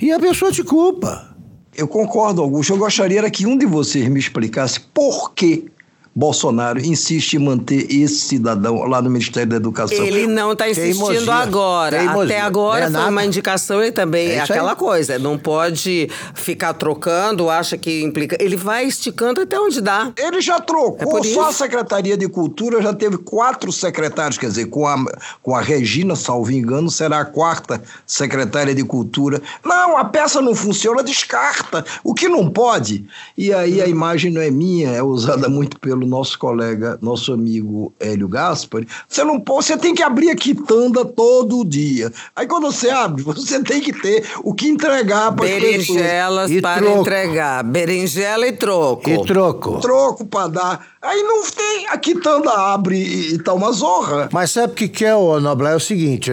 e 0.00 0.12
a 0.12 0.20
pessoa 0.20 0.52
te 0.52 0.62
culpa. 0.62 1.34
Eu 1.76 1.88
concordo, 1.88 2.40
Augusto. 2.40 2.72
Eu 2.72 2.78
gostaria 2.78 3.28
que 3.28 3.44
um 3.44 3.58
de 3.58 3.66
vocês 3.66 4.08
me 4.08 4.20
explicasse 4.20 4.78
por 4.78 5.34
que 5.34 5.66
Bolsonaro 6.14 6.78
insiste 6.78 7.34
em 7.34 7.38
manter 7.40 7.90
esse 7.90 8.20
cidadão 8.20 8.84
lá 8.84 9.02
no 9.02 9.10
Ministério 9.10 9.48
da 9.48 9.56
Educação. 9.56 9.96
Ele 10.04 10.28
não 10.28 10.52
está 10.52 10.70
insistindo 10.70 11.08
Teimosia. 11.08 11.34
agora. 11.34 11.98
Teimosia. 11.98 12.36
Até 12.36 12.40
agora 12.40 12.84
é 12.84 12.90
foi 12.90 13.08
uma 13.08 13.24
indicação, 13.24 13.82
ele 13.82 13.90
também 13.90 14.28
é, 14.28 14.34
é 14.34 14.40
aquela 14.40 14.70
aí. 14.70 14.76
coisa. 14.76 15.18
Não 15.18 15.36
pode 15.36 16.08
ficar 16.34 16.72
trocando, 16.74 17.50
acha 17.50 17.76
que 17.76 18.02
implica. 18.02 18.36
Ele 18.40 18.56
vai 18.56 18.84
esticando 18.86 19.40
até 19.40 19.58
onde 19.58 19.80
dá. 19.80 20.12
Ele 20.16 20.40
já 20.40 20.60
trocou. 20.60 21.18
É 21.18 21.22
só 21.24 21.48
a 21.48 21.52
Secretaria 21.52 22.16
de 22.16 22.28
Cultura 22.28 22.80
já 22.80 22.94
teve 22.94 23.18
quatro 23.18 23.72
secretários, 23.72 24.38
quer 24.38 24.46
dizer, 24.46 24.66
com 24.66 24.86
a, 24.86 24.96
com 25.42 25.56
a 25.56 25.60
Regina, 25.60 26.14
salvo 26.14 26.52
engano, 26.52 26.90
será 26.90 27.20
a 27.20 27.24
quarta 27.24 27.82
secretária 28.06 28.74
de 28.74 28.84
Cultura. 28.84 29.42
Não, 29.64 29.96
a 29.96 30.04
peça 30.04 30.40
não 30.40 30.54
funciona, 30.54 31.02
descarta. 31.02 31.84
O 32.04 32.14
que 32.14 32.28
não 32.28 32.48
pode. 32.48 33.04
E 33.36 33.52
aí 33.52 33.82
a 33.82 33.88
imagem 33.88 34.30
não 34.30 34.40
é 34.40 34.50
minha, 34.50 34.90
é 34.90 35.02
usada 35.02 35.48
muito 35.48 35.80
pelo 35.80 36.03
pelo 36.04 36.06
nosso 36.06 36.38
colega, 36.38 36.98
nosso 37.00 37.32
amigo 37.32 37.92
Hélio 37.98 38.28
Gaspari, 38.28 38.86
você 39.08 39.24
não 39.24 39.40
pode, 39.40 39.64
você 39.64 39.76
tem 39.76 39.94
que 39.94 40.02
abrir 40.02 40.30
a 40.30 40.36
quitanda 40.36 41.04
todo 41.04 41.64
dia. 41.64 42.12
Aí 42.36 42.46
quando 42.46 42.70
você 42.70 42.90
abre, 42.90 43.22
você 43.24 43.62
tem 43.62 43.80
que 43.80 43.92
ter 43.92 44.24
o 44.42 44.54
que 44.54 44.68
entregar 44.68 45.32
para 45.32 45.46
Berinjelas 45.46 46.50
para 46.60 46.82
troco. 46.82 47.00
entregar. 47.00 47.64
Berinjela 47.64 48.46
e 48.46 48.52
troco. 48.52 49.10
E 49.10 49.24
troco. 49.24 49.80
Troco 49.80 50.26
para 50.26 50.48
dar. 50.48 50.86
Aí 51.00 51.22
não 51.22 51.42
tem, 51.50 51.86
a 51.88 51.98
quitanda 51.98 52.50
abre 52.50 52.96
e, 52.96 53.34
e 53.34 53.38
tá 53.38 53.52
uma 53.52 53.72
zorra. 53.72 54.28
Mas 54.32 54.50
sabe 54.50 54.72
o 54.72 54.76
que, 54.76 54.88
que 54.88 55.04
é, 55.04 55.14
o 55.14 55.40
Noblar? 55.40 55.72
É 55.72 55.76
o 55.76 55.80
seguinte, 55.80 56.30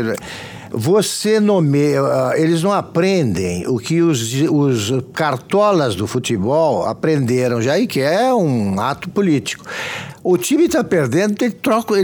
você 0.72 1.40
nomeia. 1.40 2.02
ah, 2.02 2.34
Eles 2.36 2.64
não 2.64 2.72
aprendem 2.72 3.68
o 3.68 3.78
que 3.78 4.02
os, 4.02 4.34
os 4.50 4.92
cartolas 5.14 5.96
do 5.96 6.08
futebol 6.08 6.86
aprenderam 6.86 7.62
já, 7.62 7.78
e 7.78 7.88
que 7.88 8.00
é 8.00 8.34
um 8.34 8.80
ato 8.80 9.10
político. 9.10 9.66
O 10.24 10.38
time 10.38 10.66
está 10.66 10.84
perdendo, 10.84 11.36
ele 11.42 11.52
troca, 11.52 11.96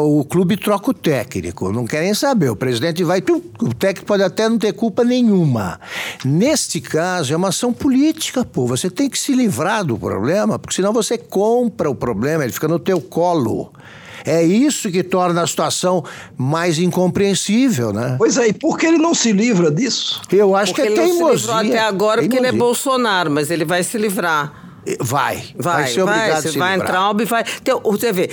o 0.00 0.24
clube 0.24 0.56
troca 0.56 0.90
o 0.90 0.94
técnico, 0.94 1.72
não 1.72 1.86
querem 1.86 2.12
saber. 2.12 2.50
O 2.50 2.56
presidente 2.56 3.04
vai, 3.04 3.20
o 3.60 3.72
técnico 3.72 4.06
pode 4.06 4.22
até 4.24 4.48
não 4.48 4.58
ter 4.58 4.72
culpa 4.72 5.04
nenhuma. 5.04 5.78
Neste 6.24 6.80
caso, 6.80 7.32
é 7.32 7.36
uma 7.36 7.48
ação 7.48 7.72
política, 7.72 8.44
pô. 8.44 8.66
Você 8.66 8.90
tem 8.90 9.08
que 9.08 9.18
se 9.18 9.32
livrar 9.32 9.84
do 9.84 9.96
problema, 9.96 10.58
porque 10.58 10.74
senão 10.74 10.92
você 10.92 11.16
compra 11.16 11.88
o 11.88 11.94
problema, 11.94 12.42
ele 12.42 12.52
fica 12.52 12.66
no 12.66 12.80
teu 12.80 13.00
colo. 13.00 13.72
É 14.24 14.42
isso 14.42 14.90
que 14.90 15.02
torna 15.02 15.42
a 15.42 15.46
situação 15.46 16.04
mais 16.36 16.78
incompreensível, 16.78 17.92
né? 17.92 18.16
Pois 18.18 18.36
é, 18.36 18.48
e 18.48 18.52
por 18.52 18.78
que 18.78 18.86
ele 18.86 18.98
não 18.98 19.14
se 19.14 19.32
livra 19.32 19.70
disso? 19.70 20.20
Eu 20.32 20.54
acho 20.56 20.72
Porque 20.72 20.82
que 20.82 20.88
é 20.88 20.92
ele 20.92 21.00
não 21.00 21.06
se 21.08 21.12
livrou 21.12 21.36
teimosia. 21.56 21.72
até 21.72 21.78
agora 21.86 22.22
porque 22.22 22.36
ele 22.36 22.46
é 22.46 22.50
Teimosia. 22.50 22.66
Bolsonaro, 22.66 23.30
mas 23.30 23.50
ele 23.50 23.64
vai 23.64 23.82
se 23.82 23.98
livrar. 23.98 24.60
Vai, 24.98 25.44
Vai, 25.56 25.82
vai 25.84 25.86
ser 25.92 26.02
obrigado 26.02 26.30
a 26.32 26.42
você 26.42 26.50
se 26.50 26.58
vai 26.58 26.72
livrar. 26.72 26.88
entrar 27.12 27.20
e 27.20 27.24
vai. 27.24 27.44
Então, 27.60 27.80
você 27.84 28.12
vê, 28.12 28.28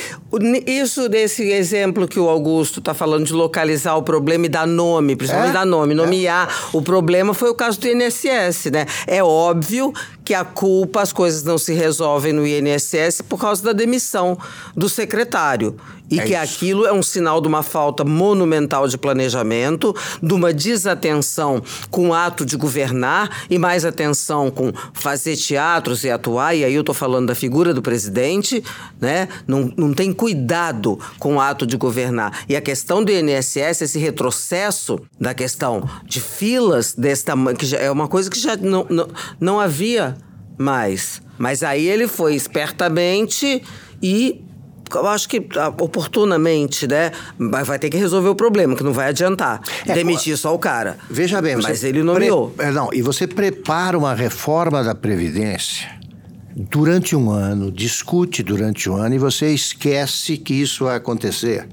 isso 0.65 1.08
desse 1.08 1.43
exemplo 1.43 2.08
que 2.08 2.19
o 2.19 2.28
Augusto 2.28 2.80
está 2.80 2.91
falando 2.91 3.23
de 3.28 3.34
localizar 3.34 3.95
o 3.95 4.02
problema 4.02 4.47
e 4.47 4.49
dar 4.49 4.65
nome, 4.65 5.15
principalmente 5.15 5.52
É, 5.52 5.54
dar 5.54 5.65
nome, 5.65 5.93
nomear 5.93 6.49
o 6.73 6.82
problema 6.82 7.36
foi 7.36 7.52
o 7.52 7.54
caso 7.54 7.80
do 7.80 7.88
INSS, 7.88 8.71
né? 8.71 8.88
É 9.06 9.23
óbvio 9.23 9.93
que 10.29 10.33
a 10.35 10.45
culpa, 10.45 11.01
as 11.01 11.11
coisas 11.11 11.41
não 11.41 11.57
se 11.57 11.73
resolvem 11.73 12.31
no 12.31 12.45
INSS 12.45 13.23
por 13.27 13.39
causa 13.39 13.63
da 13.63 13.73
demissão 13.73 14.37
do 14.75 14.87
secretário. 14.87 15.75
E 16.11 16.19
É 16.19 16.23
que 16.23 16.33
isso. 16.33 16.41
aquilo 16.41 16.85
é 16.85 16.93
um 16.93 17.03
sinal 17.03 17.39
de 17.41 17.47
uma 17.47 17.63
falta 17.63 18.03
monumental 18.03 18.87
de 18.87 18.97
planejamento, 18.97 19.95
de 20.21 20.33
uma 20.33 20.51
desatenção 20.53 21.61
com 21.89 22.09
o 22.09 22.13
ato 22.13 22.45
de 22.45 22.57
governar 22.57 23.45
e 23.49 23.57
mais 23.57 23.85
atenção 23.85 24.49
com 24.49 24.71
fazer 24.93 25.35
teatros 25.35 26.03
e 26.03 26.11
atuar. 26.11 26.55
E 26.55 26.63
aí 26.63 26.73
eu 26.73 26.81
estou 26.81 26.95
falando 26.95 27.27
da 27.27 27.35
figura 27.35 27.73
do 27.73 27.81
presidente, 27.81 28.63
né? 28.99 29.27
Não, 29.47 29.71
não 29.77 29.93
tem 29.93 30.13
cuidado 30.13 30.99
com 31.17 31.35
o 31.35 31.41
ato 31.41 31.65
de 31.65 31.77
governar. 31.77 32.43
E 32.47 32.55
a 32.55 32.61
questão 32.61 33.03
do 33.03 33.11
INSS, 33.11 33.81
esse 33.81 33.97
retrocesso 33.99 34.99
da 35.19 35.33
questão 35.33 35.87
de 36.05 36.19
filas 36.19 36.93
desse 36.93 37.25
tamanho, 37.25 37.57
que 37.57 37.75
é 37.75 37.89
uma 37.91 38.07
coisa 38.07 38.29
que 38.29 38.39
já 38.39 38.55
não, 38.57 38.85
não, 38.89 39.07
não 39.39 39.59
havia 39.59 40.17
mais. 40.59 41.21
Mas 41.37 41.63
aí 41.63 41.87
ele 41.87 42.07
foi 42.07 42.35
espertamente 42.35 43.63
e 44.03 44.43
eu 44.93 45.07
acho 45.07 45.29
que 45.29 45.47
ah, 45.55 45.69
oportunamente, 45.69 46.87
né? 46.87 47.11
Vai 47.37 47.63
vai 47.63 47.79
ter 47.79 47.89
que 47.89 47.97
resolver 47.97 48.29
o 48.29 48.35
problema, 48.35 48.75
que 48.75 48.83
não 48.83 48.91
vai 48.91 49.07
adiantar. 49.09 49.61
É, 49.87 49.93
Demitir 49.93 50.35
só 50.37 50.53
o 50.53 50.59
cara. 50.59 50.97
Veja 51.09 51.41
bem, 51.41 51.55
Mas 51.57 51.83
ele 51.83 52.03
nomeou. 52.03 52.49
pre- 52.49 52.71
Não, 52.71 52.89
e 52.93 53.01
você 53.01 53.25
prepara 53.25 53.97
uma 53.97 54.13
reforma 54.13 54.83
da 54.83 54.93
Previdência 54.95 55.87
durante 56.55 57.15
um 57.15 57.29
ano, 57.31 57.71
discute 57.71 58.43
durante 58.43 58.89
um 58.89 58.95
ano 58.97 59.15
e 59.15 59.17
você 59.19 59.53
esquece 59.53 60.37
que 60.37 60.53
isso 60.53 60.83
vai 60.85 60.97
acontecer. 60.97 61.67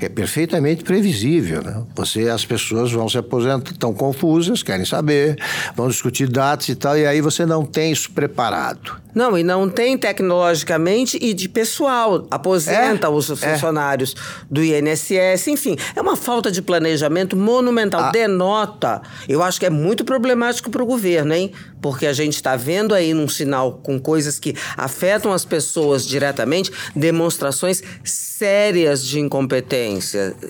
É 0.00 0.08
perfeitamente 0.08 0.82
previsível, 0.82 1.62
né? 1.62 1.82
Você, 1.94 2.28
as 2.28 2.44
pessoas 2.44 2.90
vão 2.90 3.08
se 3.08 3.18
aposentar, 3.18 3.70
estão 3.70 3.92
confusas, 3.92 4.62
querem 4.62 4.86
saber, 4.86 5.36
vão 5.76 5.88
discutir 5.88 6.28
datas 6.28 6.68
e 6.68 6.74
tal, 6.74 6.96
e 6.96 7.06
aí 7.06 7.20
você 7.20 7.44
não 7.44 7.64
tem 7.64 7.92
isso 7.92 8.10
preparado. 8.10 9.00
Não, 9.14 9.36
e 9.36 9.42
não 9.42 9.68
tem 9.68 9.98
tecnologicamente 9.98 11.18
e 11.20 11.34
de 11.34 11.48
pessoal. 11.48 12.26
Aposenta 12.30 13.08
É, 13.08 13.10
os 13.10 13.30
é. 13.30 13.34
funcionários 13.34 14.14
do 14.48 14.62
INSS, 14.62 15.48
enfim. 15.48 15.76
É 15.96 16.00
uma 16.00 16.16
falta 16.16 16.50
de 16.50 16.62
planejamento 16.62 17.36
monumental. 17.36 18.00
Ah. 18.00 18.10
Denota. 18.10 19.02
Eu 19.28 19.42
acho 19.42 19.58
que 19.58 19.66
é 19.66 19.70
muito 19.70 20.04
problemático 20.04 20.70
para 20.70 20.82
o 20.82 20.86
governo, 20.86 21.34
hein? 21.34 21.50
Porque 21.82 22.06
a 22.06 22.12
gente 22.12 22.34
está 22.34 22.56
vendo 22.56 22.94
aí 22.94 23.12
num 23.12 23.28
sinal 23.28 23.80
com 23.82 23.98
coisas 23.98 24.38
que 24.38 24.54
afetam 24.76 25.32
as 25.32 25.44
pessoas 25.44 26.06
diretamente, 26.06 26.70
demonstrações 26.94 27.82
sérias 28.04 29.04
de 29.04 29.18
incompetência. 29.18 29.89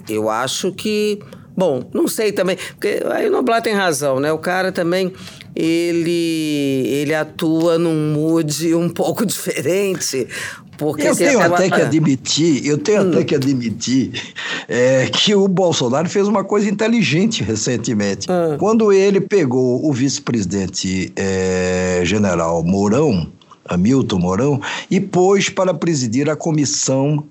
Eu 0.09 0.29
acho 0.29 0.72
que. 0.72 1.18
Bom, 1.57 1.83
não 1.92 2.09
sei 2.09 2.33
também, 2.33 2.57
porque 2.70 3.03
aí 3.11 3.29
o 3.29 3.31
Noblar 3.33 3.61
tem 3.61 3.74
razão, 3.74 4.18
né? 4.18 4.33
O 4.33 4.38
cara 4.38 4.72
também, 4.72 5.12
ele, 5.55 6.87
ele 6.87 7.14
atua 7.14 7.79
num 7.79 8.12
mood 8.14 8.74
um 8.74 8.88
pouco 8.88 9.24
diferente. 9.26 10.26
Porque 10.79 11.07
Eu 11.07 11.14
tenho 11.14 11.38
até 11.40 11.68
que 11.68 11.83
admitir, 11.83 12.66
eu 12.66 12.79
tenho 12.79 13.03
Hum. 13.03 13.11
até 13.11 13.22
que 13.24 13.35
admitir 13.35 14.12
é, 14.66 15.11
que 15.12 15.35
o 15.35 15.46
Bolsonaro 15.46 16.09
fez 16.09 16.26
uma 16.26 16.42
coisa 16.42 16.70
inteligente 16.70 17.42
recentemente. 17.42 18.26
Ah. 18.31 18.57
Quando 18.59 18.90
ele 18.90 19.20
pegou 19.20 19.87
o 19.87 19.92
vice-presidente 19.92 21.12
é, 21.14 22.00
general 22.05 22.64
Mourão, 22.64 23.31
Hamilton 23.70 24.18
Mourão, 24.18 24.61
e 24.90 25.00
pôs 25.00 25.48
para 25.48 25.72
presidir 25.72 26.28
a 26.28 26.35
comissão 26.35 27.24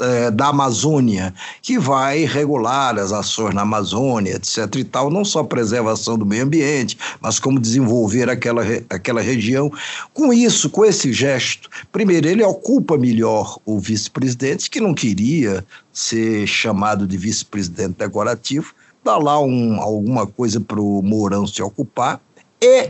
é, 0.00 0.30
da 0.30 0.48
Amazônia, 0.48 1.34
que 1.60 1.78
vai 1.78 2.24
regular 2.24 2.96
as 2.96 3.12
ações 3.12 3.54
na 3.54 3.62
Amazônia, 3.62 4.36
etc. 4.36 4.76
e 4.76 4.84
tal, 4.84 5.10
não 5.10 5.24
só 5.24 5.40
a 5.40 5.44
preservação 5.44 6.16
do 6.16 6.24
meio 6.24 6.44
ambiente, 6.44 6.96
mas 7.20 7.40
como 7.40 7.58
desenvolver 7.58 8.30
aquela, 8.30 8.62
aquela 8.88 9.20
região. 9.20 9.70
Com 10.14 10.32
isso, 10.32 10.70
com 10.70 10.84
esse 10.84 11.12
gesto, 11.12 11.68
primeiro, 11.90 12.28
ele 12.28 12.44
ocupa 12.44 12.96
melhor 12.96 13.58
o 13.66 13.78
vice-presidente, 13.78 14.70
que 14.70 14.80
não 14.80 14.94
queria 14.94 15.64
ser 15.92 16.46
chamado 16.46 17.06
de 17.06 17.16
vice-presidente 17.16 17.96
decorativo, 17.98 18.72
dá 19.04 19.16
lá 19.16 19.40
um, 19.40 19.80
alguma 19.80 20.26
coisa 20.26 20.60
para 20.60 20.80
o 20.80 21.02
Mourão 21.02 21.46
se 21.46 21.62
ocupar, 21.62 22.20
e 22.62 22.88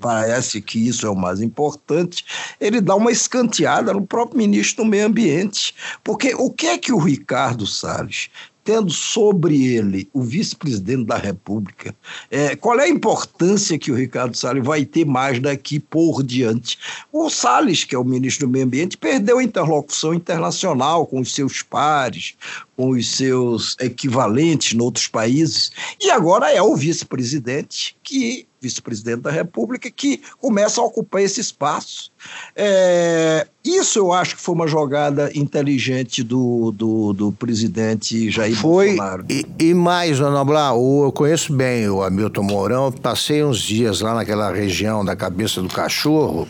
parece 0.00 0.60
que 0.60 0.88
isso 0.88 1.06
é 1.06 1.10
o 1.10 1.14
mais 1.14 1.40
importante, 1.40 2.24
ele 2.60 2.80
dá 2.80 2.94
uma 2.94 3.12
escanteada 3.12 3.92
no 3.92 4.06
próprio 4.06 4.38
ministro 4.38 4.84
do 4.84 4.90
Meio 4.90 5.06
Ambiente. 5.06 5.74
Porque 6.02 6.34
o 6.34 6.50
que 6.50 6.66
é 6.66 6.78
que 6.78 6.92
o 6.92 6.98
Ricardo 6.98 7.66
Salles, 7.66 8.30
tendo 8.64 8.90
sobre 8.90 9.74
ele 9.74 10.08
o 10.12 10.22
vice-presidente 10.22 11.04
da 11.04 11.16
República, 11.16 11.94
é, 12.30 12.54
qual 12.54 12.78
é 12.78 12.84
a 12.84 12.88
importância 12.88 13.78
que 13.78 13.90
o 13.90 13.94
Ricardo 13.94 14.36
Salles 14.36 14.64
vai 14.64 14.84
ter 14.84 15.04
mais 15.04 15.40
daqui 15.40 15.80
por 15.80 16.22
diante? 16.22 16.78
O 17.12 17.28
Salles, 17.30 17.84
que 17.84 17.94
é 17.94 17.98
o 17.98 18.04
ministro 18.04 18.46
do 18.46 18.52
Meio 18.52 18.66
Ambiente, 18.66 18.96
perdeu 18.96 19.38
a 19.38 19.42
interlocução 19.42 20.14
internacional 20.14 21.06
com 21.06 21.20
os 21.20 21.34
seus 21.34 21.62
pares, 21.62 22.34
com 22.76 22.90
os 22.90 23.16
seus 23.16 23.76
equivalentes 23.80 24.74
em 24.74 24.80
outros 24.80 25.06
países, 25.06 25.72
e 26.00 26.10
agora 26.10 26.52
é 26.52 26.62
o 26.62 26.76
vice-presidente 26.76 27.96
que 28.02 28.46
vice-presidente 28.60 29.22
da 29.22 29.30
República, 29.30 29.90
que 29.90 30.20
começa 30.38 30.80
a 30.80 30.84
ocupar 30.84 31.22
esse 31.22 31.40
espaço. 31.40 32.10
É, 32.54 33.46
isso 33.64 33.98
eu 33.98 34.12
acho 34.12 34.36
que 34.36 34.42
foi 34.42 34.54
uma 34.54 34.66
jogada 34.66 35.30
inteligente 35.34 36.22
do, 36.22 36.70
do, 36.72 37.12
do 37.14 37.32
presidente 37.32 38.30
Jair 38.30 38.54
Foi, 38.54 38.88
Bolsonaro. 38.88 39.24
e, 39.30 39.46
e 39.58 39.74
mais, 39.74 40.20
Ana 40.20 40.44
Blá, 40.44 40.74
o- 40.74 41.04
eu 41.04 41.12
conheço 41.12 41.52
bem 41.54 41.88
o 41.88 42.02
Hamilton 42.02 42.42
Mourão, 42.42 42.92
passei 42.92 43.42
uns 43.42 43.58
dias 43.60 44.00
lá 44.02 44.14
naquela 44.14 44.52
região 44.52 45.02
da 45.04 45.16
cabeça 45.16 45.62
do 45.62 45.68
cachorro, 45.68 46.46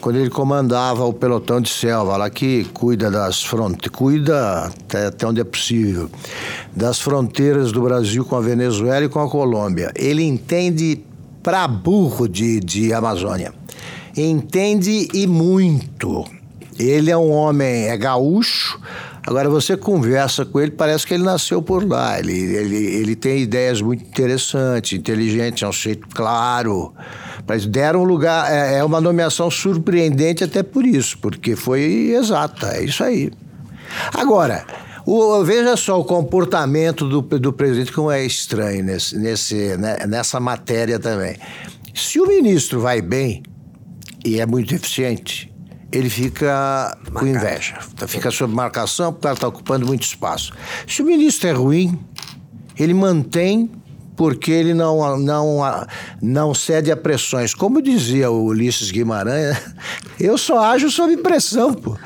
quando 0.00 0.16
ele 0.16 0.30
comandava 0.30 1.04
o 1.06 1.12
pelotão 1.14 1.60
de 1.60 1.70
selva, 1.70 2.16
lá 2.18 2.28
que 2.28 2.64
cuida 2.74 3.10
das 3.10 3.42
fronteiras, 3.42 3.88
cuida 3.96 4.64
até, 4.66 5.06
até 5.06 5.26
onde 5.26 5.40
é 5.40 5.44
possível, 5.44 6.10
das 6.76 7.00
fronteiras 7.00 7.72
do 7.72 7.80
Brasil 7.82 8.24
com 8.24 8.36
a 8.36 8.40
Venezuela 8.40 9.06
e 9.06 9.08
com 9.08 9.20
a 9.20 9.30
Colômbia. 9.30 9.90
Ele 9.96 10.22
entende 10.22 11.02
pra 11.44 11.68
burro 11.68 12.26
de, 12.26 12.58
de 12.58 12.92
Amazônia. 12.92 13.52
Entende 14.16 15.08
e 15.12 15.26
muito. 15.26 16.24
Ele 16.78 17.10
é 17.10 17.16
um 17.16 17.30
homem, 17.30 17.86
é 17.86 17.96
gaúcho. 17.96 18.80
Agora 19.26 19.48
você 19.48 19.76
conversa 19.76 20.44
com 20.44 20.60
ele, 20.60 20.72
parece 20.72 21.06
que 21.06 21.14
ele 21.14 21.22
nasceu 21.22 21.62
por 21.62 21.86
lá. 21.86 22.18
Ele, 22.18 22.32
ele, 22.32 22.76
ele 22.76 23.14
tem 23.14 23.42
ideias 23.42 23.80
muito 23.80 24.02
interessantes, 24.02 24.98
inteligentes, 24.98 25.62
é 25.62 25.68
um 25.68 25.72
sujeito 25.72 26.08
claro. 26.14 26.92
Mas 27.46 27.66
deram 27.66 28.04
lugar, 28.04 28.50
é, 28.50 28.78
é 28.78 28.84
uma 28.84 29.00
nomeação 29.00 29.50
surpreendente 29.50 30.42
até 30.42 30.62
por 30.62 30.84
isso, 30.84 31.18
porque 31.18 31.54
foi 31.54 32.14
exata, 32.18 32.76
é 32.76 32.84
isso 32.84 33.04
aí. 33.04 33.30
Agora, 34.14 34.64
o- 35.06 35.44
veja 35.44 35.76
só 35.76 36.00
o 36.00 36.04
comportamento 36.04 37.08
do, 37.08 37.20
do 37.22 37.52
presidente, 37.52 37.92
como 37.92 38.10
é 38.10 38.24
estranho 38.24 38.84
nesse, 38.84 39.18
nesse, 39.18 39.76
né, 39.76 39.98
nessa 40.06 40.38
matéria 40.40 40.98
também. 40.98 41.36
Se 41.94 42.20
o 42.20 42.26
ministro 42.26 42.80
vai 42.80 43.00
bem 43.00 43.42
e 44.24 44.40
é 44.40 44.46
muito 44.46 44.74
eficiente, 44.74 45.52
ele 45.92 46.10
fica 46.10 46.96
com 47.12 47.26
inveja, 47.26 47.78
fica 48.08 48.30
sob 48.30 48.52
marcação 48.52 49.12
porque 49.12 49.26
ela 49.26 49.34
está 49.34 49.46
ocupando 49.46 49.86
muito 49.86 50.02
espaço. 50.02 50.52
Se 50.88 51.02
o 51.02 51.04
ministro 51.04 51.48
é 51.48 51.52
ruim, 51.52 51.98
ele 52.78 52.92
mantém 52.94 53.70
porque 54.16 54.50
ele 54.50 54.74
não, 54.74 55.16
não, 55.18 55.60
não 56.22 56.54
cede 56.54 56.90
a 56.90 56.96
pressões. 56.96 57.54
Como 57.54 57.82
dizia 57.82 58.30
o 58.30 58.44
Ulisses 58.46 58.90
Guimarães, 58.90 59.56
eu 60.18 60.36
só 60.38 60.58
ajo 60.64 60.90
sob 60.90 61.16
pressão, 61.18 61.72
pô. 61.74 61.96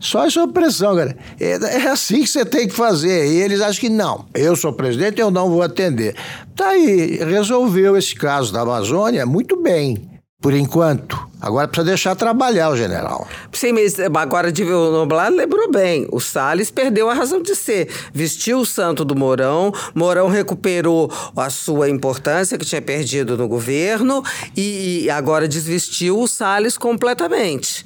Só 0.00 0.26
essa 0.26 0.42
opressão, 0.42 0.94
cara. 0.94 1.16
É, 1.40 1.52
é 1.52 1.88
assim 1.88 2.20
que 2.20 2.28
você 2.28 2.44
tem 2.44 2.68
que 2.68 2.74
fazer. 2.74 3.26
E 3.26 3.42
eles 3.42 3.60
acham 3.60 3.80
que 3.80 3.88
não. 3.88 4.26
Eu 4.34 4.54
sou 4.54 4.72
presidente, 4.72 5.20
eu 5.20 5.30
não 5.30 5.50
vou 5.50 5.62
atender. 5.62 6.14
Tá 6.54 6.68
aí, 6.68 7.16
resolveu 7.16 7.96
esse 7.96 8.14
caso 8.14 8.52
da 8.52 8.60
Amazônia 8.60 9.26
muito 9.26 9.60
bem, 9.60 10.08
por 10.40 10.54
enquanto. 10.54 11.28
Agora 11.40 11.68
precisa 11.68 11.86
deixar 11.86 12.16
trabalhar 12.16 12.70
o 12.70 12.76
general. 12.76 13.26
Sim, 13.52 13.72
mas 13.72 13.98
agora 14.00 14.50
de 14.50 14.64
o 14.64 14.90
Noblar 14.90 15.30
lembrou 15.30 15.70
bem. 15.70 16.08
O 16.10 16.20
Salles 16.20 16.70
perdeu 16.70 17.08
a 17.08 17.14
razão 17.14 17.40
de 17.40 17.54
ser. 17.54 17.88
Vestiu 18.12 18.58
o 18.58 18.66
santo 18.66 19.04
do 19.04 19.14
Mourão, 19.14 19.72
Mourão 19.94 20.28
recuperou 20.28 21.10
a 21.36 21.48
sua 21.48 21.88
importância 21.88 22.58
que 22.58 22.66
tinha 22.66 22.82
perdido 22.82 23.36
no 23.36 23.46
governo 23.46 24.22
e 24.56 25.08
agora 25.10 25.46
desvestiu 25.46 26.18
o 26.18 26.26
Salles 26.26 26.76
completamente. 26.76 27.84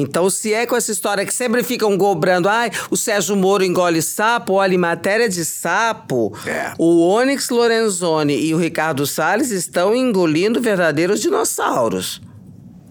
Então, 0.00 0.28
se 0.30 0.52
é 0.52 0.66
com 0.66 0.76
essa 0.76 0.92
história 0.92 1.24
que 1.24 1.32
sempre 1.32 1.62
ficam 1.62 1.96
cobrando, 1.96 2.48
ai, 2.48 2.70
o 2.90 2.96
Sérgio 2.96 3.36
Moro 3.36 3.64
engole 3.64 4.02
sapo, 4.02 4.54
olha, 4.54 4.74
em 4.74 4.78
matéria 4.78 5.28
de 5.28 5.44
sapo, 5.44 6.32
é. 6.46 6.72
o 6.78 7.06
Onyx 7.08 7.48
Lorenzoni 7.50 8.46
e 8.46 8.54
o 8.54 8.58
Ricardo 8.58 9.06
Salles 9.06 9.50
estão 9.50 9.94
engolindo 9.94 10.60
verdadeiros 10.60 11.20
dinossauros. 11.20 12.20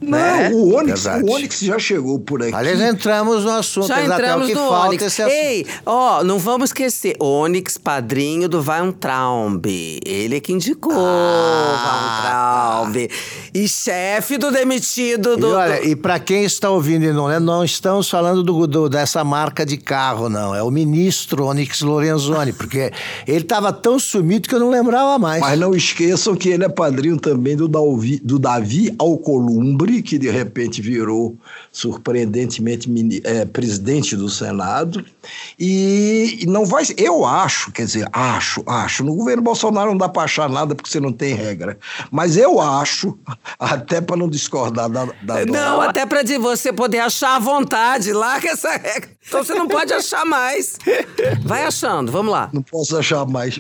Não, 0.02 0.18
né? 0.18 0.52
o, 0.54 0.76
Onix, 0.76 1.06
o 1.06 1.32
Onix 1.32 1.60
já 1.62 1.80
chegou 1.80 2.20
por 2.20 2.42
aqui. 2.44 2.54
Aliás, 2.54 2.80
entramos 2.82 3.44
no 3.44 3.52
assunto. 3.52 3.88
Já 3.88 4.04
entramos 4.04 4.50
no 4.50 4.70
Onix. 4.70 5.20
Ei, 5.20 5.66
ó, 5.86 6.24
não 6.24 6.38
vamos 6.38 6.70
esquecer. 6.70 7.16
Onix, 7.20 7.78
padrinho 7.78 8.50
do 8.50 8.62
Weintraub. 8.62 9.66
Ele 9.66 10.36
é 10.36 10.40
que 10.40 10.54
indicou 10.54 10.94
ah, 10.96 12.84
Weintraub. 12.86 13.10
E 13.56 13.70
chefe 13.70 14.38
do 14.38 14.52
demitido 14.52 15.38
do... 15.38 15.48
E 15.48 15.54
olha, 15.54 15.88
e 15.88 15.96
para 15.96 16.20
quem 16.20 16.44
está 16.44 16.70
ouvindo 16.70 17.06
e 17.06 17.14
não 17.14 17.32
é, 17.32 17.40
não 17.40 17.64
estamos 17.64 18.10
falando 18.10 18.44
do, 18.44 18.68
do, 18.68 18.90
dessa 18.90 19.24
marca 19.24 19.66
de 19.66 19.78
carro, 19.78 20.28
não. 20.28 20.54
É 20.54 20.62
o 20.62 20.70
ministro 20.70 21.46
Onix 21.46 21.80
Lorenzoni, 21.80 22.52
porque 22.52 22.92
ele 23.26 23.40
estava 23.40 23.72
tão 23.72 23.98
sumido 23.98 24.50
que 24.50 24.56
eu 24.56 24.60
não 24.60 24.70
lembrava 24.70 25.18
mais. 25.18 25.40
Mas 25.40 25.58
não 25.58 25.74
esqueçam 25.74 26.36
que 26.36 26.50
ele 26.50 26.66
é 26.66 26.70
padrinho 26.70 27.18
também 27.18 27.56
do 27.56 27.70
Davi, 27.70 28.20
do 28.22 28.38
Davi 28.38 28.94
Alcolumbre, 29.00 30.02
que 30.02 30.18
de 30.18 30.30
repente 30.30 30.82
virou 30.82 31.38
surpreendentemente 31.72 32.90
é, 33.24 33.46
presidente 33.46 34.18
do 34.18 34.30
Senado, 34.30 35.06
e 35.58 36.44
não 36.46 36.66
vai. 36.66 36.84
Eu 36.98 37.26
acho, 37.26 37.72
quer 37.72 37.86
dizer, 37.86 38.10
acho, 38.12 38.62
acho. 38.66 39.02
No 39.02 39.16
governo 39.16 39.42
Bolsonaro 39.42 39.92
não 39.92 39.98
dá 39.98 40.10
para 40.10 40.24
achar 40.24 40.50
nada 40.50 40.76
porque 40.76 40.90
você 40.90 41.00
não 41.00 41.14
tem 41.14 41.34
regra. 41.34 41.78
Mas 42.12 42.36
eu 42.36 42.60
acho, 42.60 43.18
até 43.60 44.02
para 44.02 44.18
não 44.18 44.30
discordar 44.30 44.90
da. 44.90 45.06
da 45.24 45.46
não, 45.46 45.82
até 45.82 46.06
para 46.06 46.24
você 46.40 46.72
poder 46.72 47.00
achar 47.00 47.36
à 47.36 47.40
vontade 47.40 48.12
que 48.40 48.48
essa 48.48 48.72
regra. 48.72 49.10
Então 49.28 49.44
você 49.44 49.54
não 49.54 49.68
pode 49.68 49.94
achar 49.94 50.26
mais. 50.26 50.78
Vai 51.44 51.64
achando, 51.66 52.12
vamos 52.12 52.32
lá. 52.32 52.50
Não 52.54 52.62
posso 52.62 52.98
achar 52.98 53.26
mais. 53.26 53.60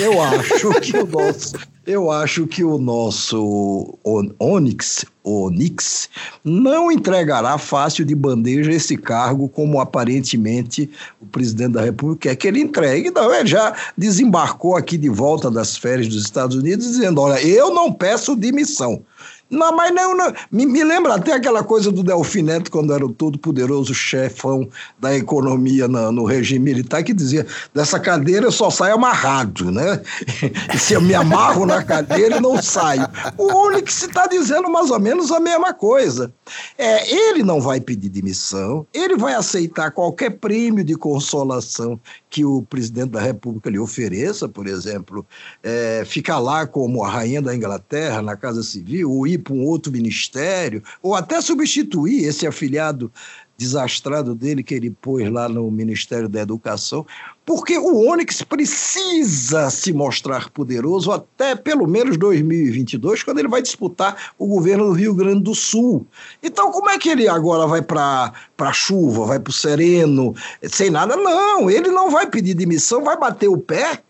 Eu 0.00 0.22
acho 0.22 0.80
que 0.80 0.96
o 0.96 1.06
nosso 1.06 1.54
eu 1.88 2.10
acho 2.10 2.46
que 2.46 2.62
o 2.62 2.76
nosso 2.76 3.98
Onix, 4.38 5.06
Onix 5.24 6.10
não 6.44 6.92
entregará 6.92 7.56
fácil 7.56 8.04
de 8.04 8.14
bandeja 8.14 8.70
esse 8.70 8.94
cargo 8.94 9.48
como 9.48 9.80
aparentemente 9.80 10.90
o 11.18 11.24
presidente 11.24 11.72
da 11.72 11.82
República 11.82 12.28
quer 12.28 12.36
que 12.36 12.46
ele 12.46 12.60
entregue. 12.60 13.10
Não, 13.10 13.34
ele 13.34 13.48
já 13.48 13.74
desembarcou 13.96 14.76
aqui 14.76 14.98
de 14.98 15.08
volta 15.08 15.50
das 15.50 15.78
férias 15.78 16.08
dos 16.08 16.22
Estados 16.22 16.56
Unidos 16.56 16.86
dizendo: 16.86 17.22
olha, 17.22 17.42
eu 17.42 17.72
não 17.72 17.90
peço 17.90 18.36
demissão. 18.36 19.02
Não, 19.50 19.74
mas 19.74 19.94
não, 19.94 20.14
não. 20.14 20.32
Me, 20.52 20.66
me, 20.66 20.84
lembra 20.84 21.14
até 21.14 21.32
aquela 21.32 21.64
coisa 21.64 21.90
do 21.90 22.02
Delfim 22.02 22.42
Neto, 22.42 22.70
quando 22.70 22.92
era 22.92 23.04
o 23.04 23.12
todo-poderoso 23.12 23.94
chefão 23.94 24.68
da 24.98 25.16
economia 25.16 25.88
no, 25.88 26.12
no, 26.12 26.24
regime 26.24 26.66
militar, 26.66 27.02
que 27.02 27.14
dizia: 27.14 27.46
dessa 27.74 27.98
cadeira 27.98 28.46
eu 28.46 28.52
só 28.52 28.68
saio 28.68 28.94
amarrado, 28.94 29.70
né? 29.70 30.02
E 30.74 30.78
se 30.78 30.92
eu 30.92 31.00
me 31.00 31.14
amarro 31.14 31.64
na 31.64 31.82
cadeira, 31.82 32.36
eu 32.36 32.40
não 32.40 32.62
saio. 32.62 33.08
O 33.38 33.46
Onyx 33.52 34.02
está 34.02 34.26
dizendo 34.26 34.70
mais 34.70 34.90
ou 34.90 35.00
menos 35.00 35.32
a 35.32 35.40
mesma 35.40 35.72
coisa. 35.72 36.32
É, 36.76 37.10
ele 37.10 37.42
não 37.42 37.60
vai 37.60 37.80
pedir 37.80 38.08
demissão, 38.08 38.86
ele 38.92 39.16
vai 39.16 39.34
aceitar 39.34 39.90
qualquer 39.90 40.30
prêmio 40.30 40.84
de 40.84 40.94
consolação 40.94 41.98
que 42.30 42.44
o 42.44 42.62
presidente 42.62 43.10
da 43.10 43.20
República 43.20 43.70
lhe 43.70 43.78
ofereça, 43.78 44.48
por 44.48 44.66
exemplo, 44.66 45.26
é, 45.62 46.04
ficar 46.04 46.38
lá 46.38 46.66
como 46.66 47.02
a 47.02 47.08
rainha 47.08 47.40
da 47.40 47.54
Inglaterra 47.54 48.20
na 48.20 48.36
Casa 48.36 48.62
Civil, 48.62 49.10
ou 49.10 49.26
ir 49.26 49.38
para 49.38 49.54
um 49.54 49.64
outro 49.64 49.90
ministério, 49.90 50.82
ou 51.02 51.14
até 51.14 51.40
substituir 51.40 52.24
esse 52.24 52.46
afiliado 52.46 53.10
desastrado 53.58 54.36
dele 54.36 54.62
que 54.62 54.72
ele 54.72 54.88
pôs 54.88 55.28
lá 55.28 55.48
no 55.48 55.68
Ministério 55.68 56.28
da 56.28 56.40
Educação, 56.40 57.04
porque 57.48 57.78
o 57.78 58.06
Onyx 58.06 58.42
precisa 58.42 59.70
se 59.70 59.90
mostrar 59.90 60.50
poderoso 60.50 61.10
até 61.10 61.56
pelo 61.56 61.86
menos 61.86 62.18
2022, 62.18 63.22
quando 63.22 63.38
ele 63.38 63.48
vai 63.48 63.62
disputar 63.62 64.34
o 64.38 64.46
governo 64.46 64.88
do 64.88 64.92
Rio 64.92 65.14
Grande 65.14 65.44
do 65.44 65.54
Sul. 65.54 66.06
Então, 66.42 66.70
como 66.70 66.90
é 66.90 66.98
que 66.98 67.08
ele 67.08 67.26
agora 67.26 67.66
vai 67.66 67.80
para 67.80 68.34
a 68.58 68.72
chuva, 68.74 69.24
vai 69.24 69.40
para 69.40 69.50
o 69.50 69.54
sereno, 69.54 70.34
sem 70.62 70.90
nada? 70.90 71.16
Não, 71.16 71.70
ele 71.70 71.88
não 71.88 72.10
vai 72.10 72.26
pedir 72.26 72.52
demissão, 72.52 73.02
vai 73.02 73.18
bater 73.18 73.48
o 73.48 73.56
pé. 73.56 74.02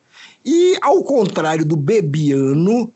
E, 0.45 0.77
ao 0.83 1.05
contrário 1.05 1.65
do 1.65 1.77
Bebiano, 1.77 2.93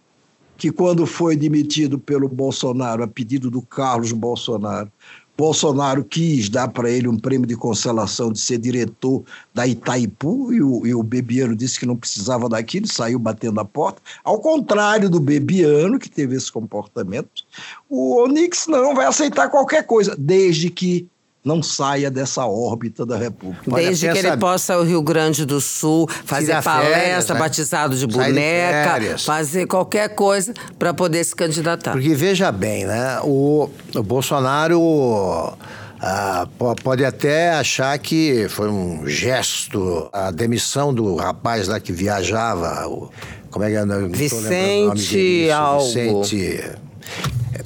que 0.57 0.73
quando 0.73 1.07
foi 1.07 1.37
demitido 1.37 2.01
pelo 2.01 2.29
Bolsonaro, 2.29 3.05
a 3.05 3.07
pedido 3.07 3.49
do 3.49 3.63
Carlos 3.63 4.11
Bolsonaro, 4.11 4.91
Bolsonaro 5.37 6.05
quis 6.05 6.49
dar 6.49 6.69
para 6.69 6.91
ele 6.91 7.09
um 7.09 7.19
prêmio 7.19 7.47
de 7.47 7.57
consolação 7.57 8.31
de 8.33 8.39
ser 8.39 8.59
diretor 8.59 9.25
da 9.55 9.67
Itaipu 9.67 10.53
e 10.53 10.63
o, 10.63 10.87
e 10.87 10.95
o 10.95 11.03
Bebiano 11.03 11.57
disse 11.57 11.81
que 11.81 11.87
não 11.87 11.97
precisava 11.97 12.49
daquilo, 12.49 12.87
saiu 12.87 13.19
batendo 13.19 13.59
a 13.61 13.65
porta. 13.65 14.01
Ao 14.23 14.39
contrário 14.39 15.09
do 15.09 15.19
Bebiano, 15.19 15.99
que 15.99 16.11
teve 16.11 16.37
esse 16.37 16.53
comportamento, 16.53 17.45
o 17.89 18.23
Onix 18.23 18.67
não 18.67 18.95
vai 18.95 19.07
aceitar 19.07 19.49
qualquer 19.49 19.87
coisa, 19.87 20.15
desde 20.19 20.71
que 20.71 21.09
não 21.45 21.61
saia 21.63 22.11
dessa 22.11 22.47
órbita 22.47 23.05
da 23.05 23.17
República. 23.17 23.71
Desde 23.75 24.11
que 24.13 24.19
ele 24.19 24.37
possa 24.37 24.79
o 24.79 24.85
Rio 24.85 25.03
Grande 25.03 25.45
do 25.45 25.61
Sul 25.61 26.09
fazer 26.25 26.63
palestra, 26.63 27.01
férias, 27.01 27.29
né? 27.29 27.39
batizado 27.39 27.97
de 27.97 28.07
boneca, 28.07 28.99
de 28.99 29.25
fazer 29.25 29.67
qualquer 29.67 30.15
coisa 30.15 30.55
para 30.79 30.95
poder 30.95 31.25
se 31.25 31.35
candidatar. 31.35 31.93
Porque 31.93 32.15
veja 32.15 32.53
bem, 32.53 32.87
né? 32.87 33.19
O, 33.25 33.69
o 33.95 34.03
Bolsonaro 34.05 35.53
ah, 36.01 36.47
pode 36.83 37.05
até 37.05 37.51
achar 37.51 37.99
que 37.99 38.47
foi 38.49 38.69
um 38.69 39.07
gesto 39.09 40.09
a 40.13 40.31
demissão 40.31 40.95
do 40.95 41.17
rapaz 41.17 41.67
lá 41.67 41.81
que 41.81 41.93
viajava. 41.93 42.87
O, 42.87 43.11
como 43.51 43.65
é 43.65 43.71
que 43.71 43.77
é? 43.77 43.85
Vicente 44.09 45.51
algo. 45.51 45.85
Vicente 45.85 46.61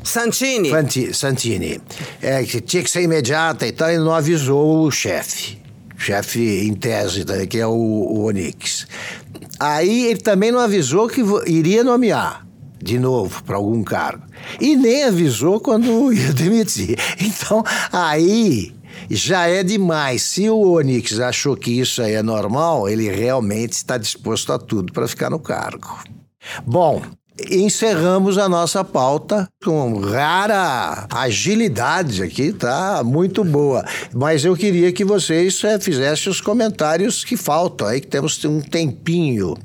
Santini. 0.02 0.70
Fanti, 0.70 1.14
Santini. 1.14 1.80
É, 2.22 2.42
que 2.44 2.60
tinha 2.60 2.82
que 2.82 2.90
ser 2.90 3.02
imediata 3.02 3.66
e 3.66 3.72
tal, 3.72 3.90
e 3.90 3.98
não 3.98 4.12
avisou 4.12 4.84
o 4.84 4.90
chefe. 4.90 5.58
Chefe 5.96 6.66
em 6.66 6.74
tese, 6.74 7.24
né, 7.24 7.46
que 7.46 7.58
é 7.58 7.66
o, 7.66 7.72
o 7.72 8.24
Onix. 8.24 8.86
Aí 9.58 10.06
ele 10.06 10.20
também 10.20 10.52
não 10.52 10.60
avisou 10.60 11.08
que 11.08 11.22
iria 11.46 11.82
nomear 11.82 12.46
de 12.82 12.98
novo 12.98 13.42
para 13.42 13.56
algum 13.56 13.82
cargo. 13.82 14.24
E 14.60 14.76
nem 14.76 15.04
avisou 15.04 15.60
quando 15.60 16.12
ia 16.12 16.32
demitir. 16.32 16.98
Então, 17.20 17.64
aí 17.92 18.74
já 19.10 19.46
é 19.46 19.62
demais. 19.62 20.22
Se 20.22 20.48
o 20.48 20.72
Onix 20.72 21.18
achou 21.18 21.56
que 21.56 21.70
isso 21.70 22.02
aí 22.02 22.14
é 22.14 22.22
normal, 22.22 22.88
ele 22.88 23.08
realmente 23.10 23.72
está 23.72 23.98
disposto 23.98 24.52
a 24.52 24.58
tudo 24.58 24.92
para 24.92 25.08
ficar 25.08 25.30
no 25.30 25.38
cargo. 25.38 25.98
Bom, 26.64 27.02
encerramos 27.50 28.38
a 28.38 28.48
nossa 28.48 28.82
pauta 28.82 29.48
com 29.62 29.98
rara 30.00 31.06
agilidade 31.10 32.22
aqui, 32.22 32.52
tá? 32.52 33.02
Muito 33.04 33.44
boa. 33.44 33.84
Mas 34.14 34.44
eu 34.44 34.56
queria 34.56 34.92
que 34.92 35.04
vocês 35.04 35.62
é, 35.64 35.78
fizessem 35.78 36.30
os 36.30 36.40
comentários 36.40 37.24
que 37.24 37.36
faltam 37.36 37.88
aí, 37.88 38.00
que 38.00 38.06
temos 38.06 38.42
um 38.44 38.60
tempinho. 38.60 39.56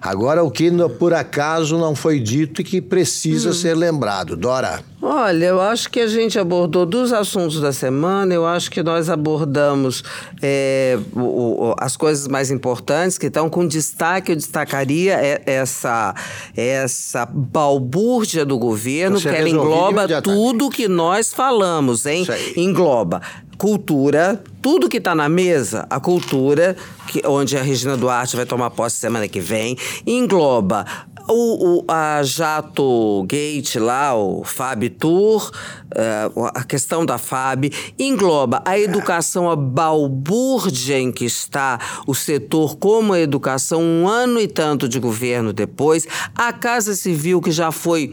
Agora, 0.00 0.42
o 0.42 0.50
que 0.50 0.70
por 0.98 1.14
acaso 1.14 1.78
não 1.78 1.94
foi 1.94 2.20
dito 2.20 2.60
e 2.60 2.64
que 2.64 2.80
precisa 2.80 3.50
hum. 3.50 3.54
ser 3.54 3.74
lembrado. 3.74 4.36
Dora. 4.36 4.82
Olha, 5.08 5.44
eu 5.46 5.60
acho 5.60 5.88
que 5.88 6.00
a 6.00 6.08
gente 6.08 6.36
abordou 6.36 6.84
dos 6.84 7.12
assuntos 7.12 7.60
da 7.60 7.72
semana, 7.72 8.34
eu 8.34 8.44
acho 8.44 8.68
que 8.68 8.82
nós 8.82 9.08
abordamos 9.08 10.02
é, 10.42 10.98
o, 11.14 11.20
o, 11.20 11.74
as 11.78 11.96
coisas 11.96 12.26
mais 12.26 12.50
importantes 12.50 13.16
que 13.16 13.26
estão 13.26 13.48
com 13.48 13.64
destaque, 13.64 14.32
eu 14.32 14.36
destacaria 14.36 15.40
essa, 15.46 16.12
essa 16.56 17.24
balbúrdia 17.24 18.44
do 18.44 18.58
governo, 18.58 19.20
Você 19.20 19.30
que 19.30 19.36
ela 19.36 19.48
engloba 19.48 20.08
tudo 20.20 20.68
que 20.68 20.88
nós 20.88 21.32
falamos, 21.32 22.04
hein? 22.04 22.26
Engloba 22.56 23.22
cultura, 23.56 24.42
tudo 24.60 24.88
que 24.88 24.98
está 24.98 25.14
na 25.14 25.28
mesa, 25.28 25.86
a 25.88 25.98
cultura, 26.00 26.76
que, 27.06 27.22
onde 27.24 27.56
a 27.56 27.62
Regina 27.62 27.96
Duarte 27.96 28.36
vai 28.36 28.44
tomar 28.44 28.70
posse 28.70 28.96
semana 28.96 29.26
que 29.28 29.40
vem, 29.40 29.78
engloba 30.06 30.84
o, 31.28 31.78
o, 31.78 31.84
a 31.88 32.22
Jato 32.22 33.24
Gate 33.28 33.76
lá, 33.76 34.14
o 34.14 34.44
Fab 34.44 34.88
Tour, 34.90 35.50
uh, 35.50 36.46
a 36.54 36.64
questão 36.64 37.04
da 37.04 37.18
FAB, 37.18 37.72
engloba 37.98 38.62
a 38.64 38.78
educação, 38.78 39.50
a 39.50 39.56
balbúrdia 39.56 40.98
em 40.98 41.10
que 41.10 41.24
está 41.24 41.78
o 42.06 42.14
setor 42.14 42.76
como 42.76 43.12
a 43.12 43.20
educação, 43.20 43.82
um 43.82 44.08
ano 44.08 44.40
e 44.40 44.46
tanto 44.46 44.88
de 44.88 44.98
governo 44.98 45.52
depois, 45.52 46.06
a 46.34 46.52
Casa 46.52 46.94
Civil 46.94 47.40
que 47.40 47.50
já 47.50 47.72
foi 47.72 48.12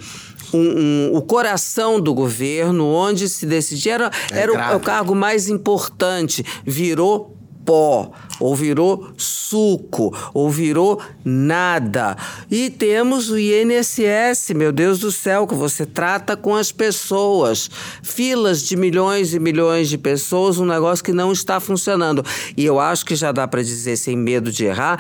um, 0.54 0.60
um, 0.60 1.16
o 1.16 1.22
coração 1.22 2.00
do 2.00 2.14
governo, 2.14 2.86
onde 2.86 3.28
se 3.28 3.46
decidia, 3.46 3.94
era, 3.94 4.12
é 4.32 4.40
era 4.40 4.74
o, 4.74 4.78
o 4.78 4.80
cargo 4.80 5.16
mais 5.16 5.50
importante, 5.50 6.46
virou 6.66 7.38
pó, 7.66 8.12
ou 8.40 8.56
virou 8.56 9.10
suco, 9.18 10.16
ou 10.34 10.50
virou 10.50 11.02
nada. 11.24 12.16
E 12.50 12.70
temos 12.70 13.30
o 13.30 13.38
INSS, 13.38 14.54
meu 14.56 14.72
Deus 14.72 15.00
do 15.00 15.12
céu, 15.12 15.48
que 15.48 15.56
você 15.56 15.86
trata 15.86 16.36
com 16.36 16.56
as 16.56 16.72
pessoas. 16.72 17.70
Filas 18.02 18.64
de 18.64 18.76
milhões 18.76 19.34
e 19.34 19.40
milhões 19.40 19.90
de 19.90 19.98
pessoas, 19.98 20.58
um 20.58 20.66
negócio 20.66 21.04
que 21.04 21.14
não 21.14 21.32
está 21.32 21.60
funcionando. 21.60 22.24
E 22.58 22.66
eu 22.66 22.80
acho 22.80 23.06
que 23.06 23.16
já 23.16 23.32
dá 23.32 23.48
para 23.48 23.62
dizer, 23.62 23.98
sem 23.98 24.16
medo 24.16 24.52
de 24.52 24.66
errar, 24.66 25.00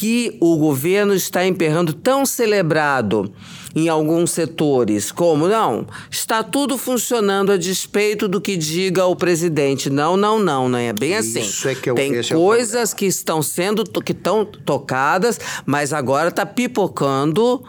que 0.00 0.38
o 0.40 0.56
governo 0.56 1.12
está 1.12 1.44
emperrando 1.44 1.92
tão 1.92 2.24
celebrado 2.24 3.30
em 3.76 3.90
alguns 3.90 4.30
setores, 4.30 5.12
como 5.12 5.46
não, 5.46 5.86
está 6.10 6.42
tudo 6.42 6.78
funcionando 6.78 7.52
a 7.52 7.58
despeito 7.58 8.26
do 8.26 8.40
que 8.40 8.56
diga 8.56 9.04
o 9.04 9.14
presidente. 9.14 9.90
Não, 9.90 10.16
não, 10.16 10.38
não, 10.38 10.70
não 10.70 10.78
é 10.78 10.90
bem 10.94 11.16
assim. 11.16 11.40
Isso 11.40 11.68
é 11.68 11.74
que 11.74 11.90
eu, 11.90 11.94
Tem 11.94 12.14
coisas 12.22 12.94
é 12.94 12.96
que 12.96 13.04
estão 13.04 13.42
sendo 13.42 13.84
que 13.84 14.12
estão 14.12 14.42
tocadas, 14.42 15.38
mas 15.66 15.92
agora 15.92 16.30
está 16.30 16.46
pipocando. 16.46 17.62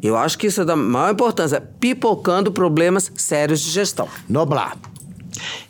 Eu 0.00 0.16
acho 0.16 0.38
que 0.38 0.46
isso 0.46 0.60
é 0.60 0.64
da 0.64 0.76
maior 0.76 1.10
importância, 1.10 1.60
pipocando 1.60 2.52
problemas 2.52 3.10
sérios 3.16 3.60
de 3.60 3.72
gestão. 3.72 4.08
Noblar. 4.28 4.76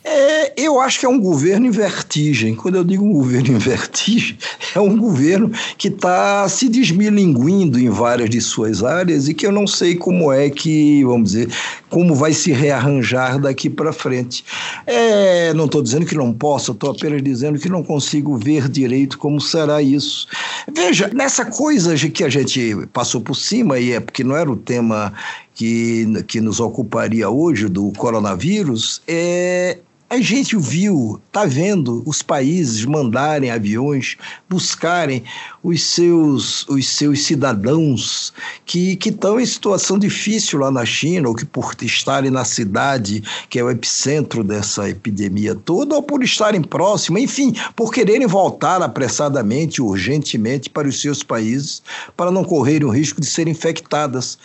É, 0.03 0.53
eu 0.61 0.79
acho 0.79 0.99
que 0.99 1.05
é 1.05 1.09
um 1.09 1.19
governo 1.19 1.65
em 1.65 1.71
vertigem. 1.71 2.55
Quando 2.55 2.75
eu 2.75 2.83
digo 2.83 3.05
um 3.05 3.13
governo 3.13 3.55
em 3.55 3.57
vertigem, 3.57 4.37
é 4.75 4.79
um 4.79 4.97
governo 4.97 5.51
que 5.77 5.87
está 5.87 6.47
se 6.49 6.67
desmilinguindo 6.67 7.79
em 7.79 7.89
várias 7.89 8.29
de 8.29 8.41
suas 8.41 8.83
áreas 8.83 9.27
e 9.27 9.33
que 9.33 9.45
eu 9.45 9.51
não 9.51 9.65
sei 9.65 9.95
como 9.95 10.31
é 10.31 10.49
que, 10.49 11.03
vamos 11.03 11.31
dizer, 11.31 11.49
como 11.89 12.15
vai 12.15 12.33
se 12.33 12.51
rearranjar 12.51 13.39
daqui 13.39 13.69
para 13.69 13.93
frente. 13.93 14.43
É, 14.85 15.53
não 15.53 15.65
estou 15.65 15.81
dizendo 15.81 16.05
que 16.05 16.15
não 16.15 16.33
possa, 16.33 16.71
estou 16.71 16.91
apenas 16.91 17.21
dizendo 17.21 17.59
que 17.59 17.69
não 17.69 17.83
consigo 17.83 18.37
ver 18.37 18.67
direito 18.67 19.17
como 19.17 19.39
será 19.39 19.81
isso. 19.81 20.27
Veja, 20.73 21.09
nessa 21.13 21.45
coisa 21.45 21.95
que 22.09 22.23
a 22.23 22.29
gente 22.29 22.75
passou 22.91 23.21
por 23.21 23.35
cima, 23.35 23.79
e 23.79 23.91
é 23.91 23.99
porque 23.99 24.23
não 24.23 24.35
era 24.35 24.51
o 24.51 24.55
tema 24.55 25.13
que, 25.53 26.23
que 26.27 26.41
nos 26.41 26.59
ocuparia 26.59 27.29
hoje 27.29 27.67
do 27.67 27.91
coronavírus, 27.93 29.01
é, 29.07 29.77
a 30.13 30.21
gente 30.21 30.55
viu, 30.55 31.19
está 31.25 31.45
vendo 31.45 32.03
os 32.05 32.21
países 32.21 32.85
mandarem 32.85 33.49
aviões 33.49 34.15
buscarem 34.53 35.23
os 35.63 35.81
seus, 35.81 36.67
os 36.67 36.87
seus 36.87 37.23
cidadãos 37.23 38.31
que 38.65 38.99
estão 39.03 39.39
em 39.39 39.45
situação 39.45 39.97
difícil 39.97 40.59
lá 40.59 40.69
na 40.69 40.85
China, 40.85 41.29
ou 41.29 41.35
que 41.35 41.45
por 41.45 41.73
estarem 41.81 42.29
na 42.29 42.45
cidade 42.45 43.23
que 43.49 43.57
é 43.57 43.63
o 43.63 43.71
epicentro 43.71 44.43
dessa 44.43 44.87
epidemia 44.89 45.55
toda, 45.55 45.95
ou 45.95 46.03
por 46.03 46.21
estarem 46.23 46.61
próximos, 46.61 47.21
enfim, 47.21 47.55
por 47.75 47.91
quererem 47.91 48.27
voltar 48.27 48.81
apressadamente, 48.83 49.81
urgentemente 49.81 50.69
para 50.69 50.87
os 50.87 51.01
seus 51.01 51.23
países, 51.23 51.81
para 52.15 52.29
não 52.29 52.43
correrem 52.43 52.87
o 52.87 52.91
risco 52.91 53.19
de 53.19 53.27
serem 53.27 53.53
infectadas. 53.53 54.37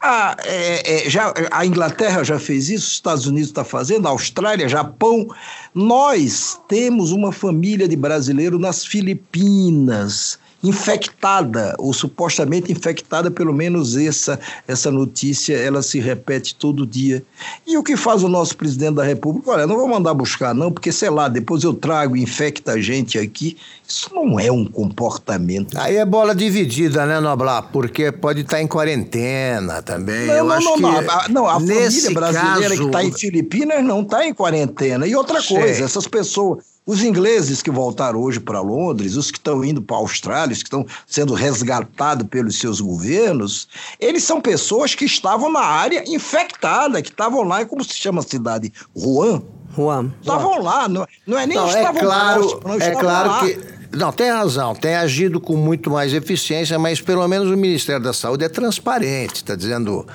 A, 0.00 0.36
é, 0.44 1.06
é, 1.06 1.10
já, 1.10 1.32
a 1.50 1.64
Inglaterra 1.64 2.24
já 2.24 2.38
fez 2.38 2.68
isso, 2.68 2.86
os 2.86 2.92
Estados 2.94 3.26
Unidos 3.26 3.50
está 3.50 3.62
fazendo, 3.62 4.08
a 4.08 4.10
Austrália, 4.10 4.68
Japão, 4.68 5.11
então, 5.12 5.26
nós 5.74 6.58
temos 6.66 7.12
uma 7.12 7.30
família 7.30 7.86
de 7.86 7.94
brasileiros 7.94 8.58
nas 8.58 8.84
Filipinas, 8.84 10.38
infectada, 10.62 11.74
ou 11.78 11.92
supostamente 11.92 12.70
infectada, 12.70 13.30
pelo 13.30 13.52
menos 13.52 13.96
essa, 13.96 14.38
essa 14.66 14.90
notícia, 14.90 15.56
ela 15.56 15.82
se 15.82 15.98
repete 15.98 16.54
todo 16.54 16.86
dia. 16.86 17.22
E 17.66 17.76
o 17.76 17.82
que 17.82 17.96
faz 17.96 18.22
o 18.22 18.28
nosso 18.28 18.56
presidente 18.56 18.94
da 18.94 19.04
República? 19.04 19.50
Olha, 19.50 19.66
não 19.66 19.76
vou 19.76 19.88
mandar 19.88 20.14
buscar 20.14 20.54
não, 20.54 20.70
porque 20.70 20.92
sei 20.92 21.10
lá, 21.10 21.28
depois 21.28 21.64
eu 21.64 21.74
trago 21.74 22.16
e 22.16 22.22
infecta 22.22 22.72
a 22.72 22.80
gente 22.80 23.18
aqui. 23.18 23.56
Isso 23.86 24.14
não 24.14 24.38
é 24.38 24.50
um 24.50 24.64
comportamento. 24.64 25.76
Aí 25.76 25.96
é 25.96 26.04
bola 26.04 26.34
dividida, 26.34 27.04
né, 27.04 27.20
Noblar? 27.20 27.68
Porque 27.72 28.12
pode 28.12 28.42
estar 28.42 28.62
em 28.62 28.66
quarentena 28.66 29.82
também. 29.82 30.26
Não, 30.26 30.34
eu 30.34 30.44
não, 30.44 30.54
acho 30.54 30.64
não, 30.64 30.74
que 30.76 30.82
não. 30.82 30.98
A, 30.98 31.28
não, 31.28 31.46
a 31.48 31.54
família 31.54 32.10
brasileira 32.10 32.68
caso... 32.68 32.76
que 32.76 32.86
está 32.86 33.04
em 33.04 33.12
Filipinas 33.12 33.84
não 33.84 34.02
está 34.02 34.26
em 34.26 34.32
quarentena. 34.32 35.06
E 35.06 35.14
outra 35.14 35.42
coisa, 35.42 35.74
Sei. 35.74 35.84
essas 35.84 36.06
pessoas 36.06 36.71
os 36.84 37.02
ingleses 37.02 37.62
que 37.62 37.70
voltaram 37.70 38.20
hoje 38.20 38.40
para 38.40 38.60
Londres, 38.60 39.16
os 39.16 39.30
que 39.30 39.38
estão 39.38 39.64
indo 39.64 39.80
para 39.80 39.96
a 39.96 40.00
Austrália, 40.00 40.52
os 40.52 40.62
que 40.62 40.68
estão 40.68 40.84
sendo 41.06 41.32
resgatados 41.34 42.26
pelos 42.28 42.58
seus 42.58 42.80
governos, 42.80 43.68
eles 44.00 44.24
são 44.24 44.40
pessoas 44.40 44.94
que 44.94 45.04
estavam 45.04 45.50
na 45.50 45.60
área 45.60 46.02
infectada, 46.08 47.00
que 47.00 47.10
estavam 47.10 47.42
lá, 47.42 47.64
como 47.64 47.84
se 47.84 47.94
chama 47.94 48.20
a 48.20 48.24
cidade? 48.24 48.72
Wuhan? 48.96 49.42
Wuhan. 49.78 50.12
Estavam 50.20 50.60
lá, 50.60 50.88
não, 50.88 51.06
não 51.26 51.38
é 51.38 51.46
nem 51.46 51.56
não, 51.56 51.66
estavam 51.66 51.96
é 51.96 52.04
claro, 52.04 52.40
próximos, 52.58 52.64
não 52.64 52.86
É 52.86 52.90
claro 52.94 53.28
lá. 53.28 53.40
que 53.40 53.58
não, 53.92 54.10
tem 54.10 54.30
razão, 54.30 54.74
tem 54.74 54.94
agido 54.94 55.38
com 55.40 55.54
muito 55.54 55.90
mais 55.90 56.14
eficiência, 56.14 56.78
mas 56.78 57.00
pelo 57.00 57.26
menos 57.28 57.50
o 57.50 57.56
Ministério 57.56 58.02
da 58.02 58.12
Saúde 58.12 58.44
é 58.44 58.48
transparente, 58.48 59.36
está 59.36 59.54
dizendo 59.54 60.06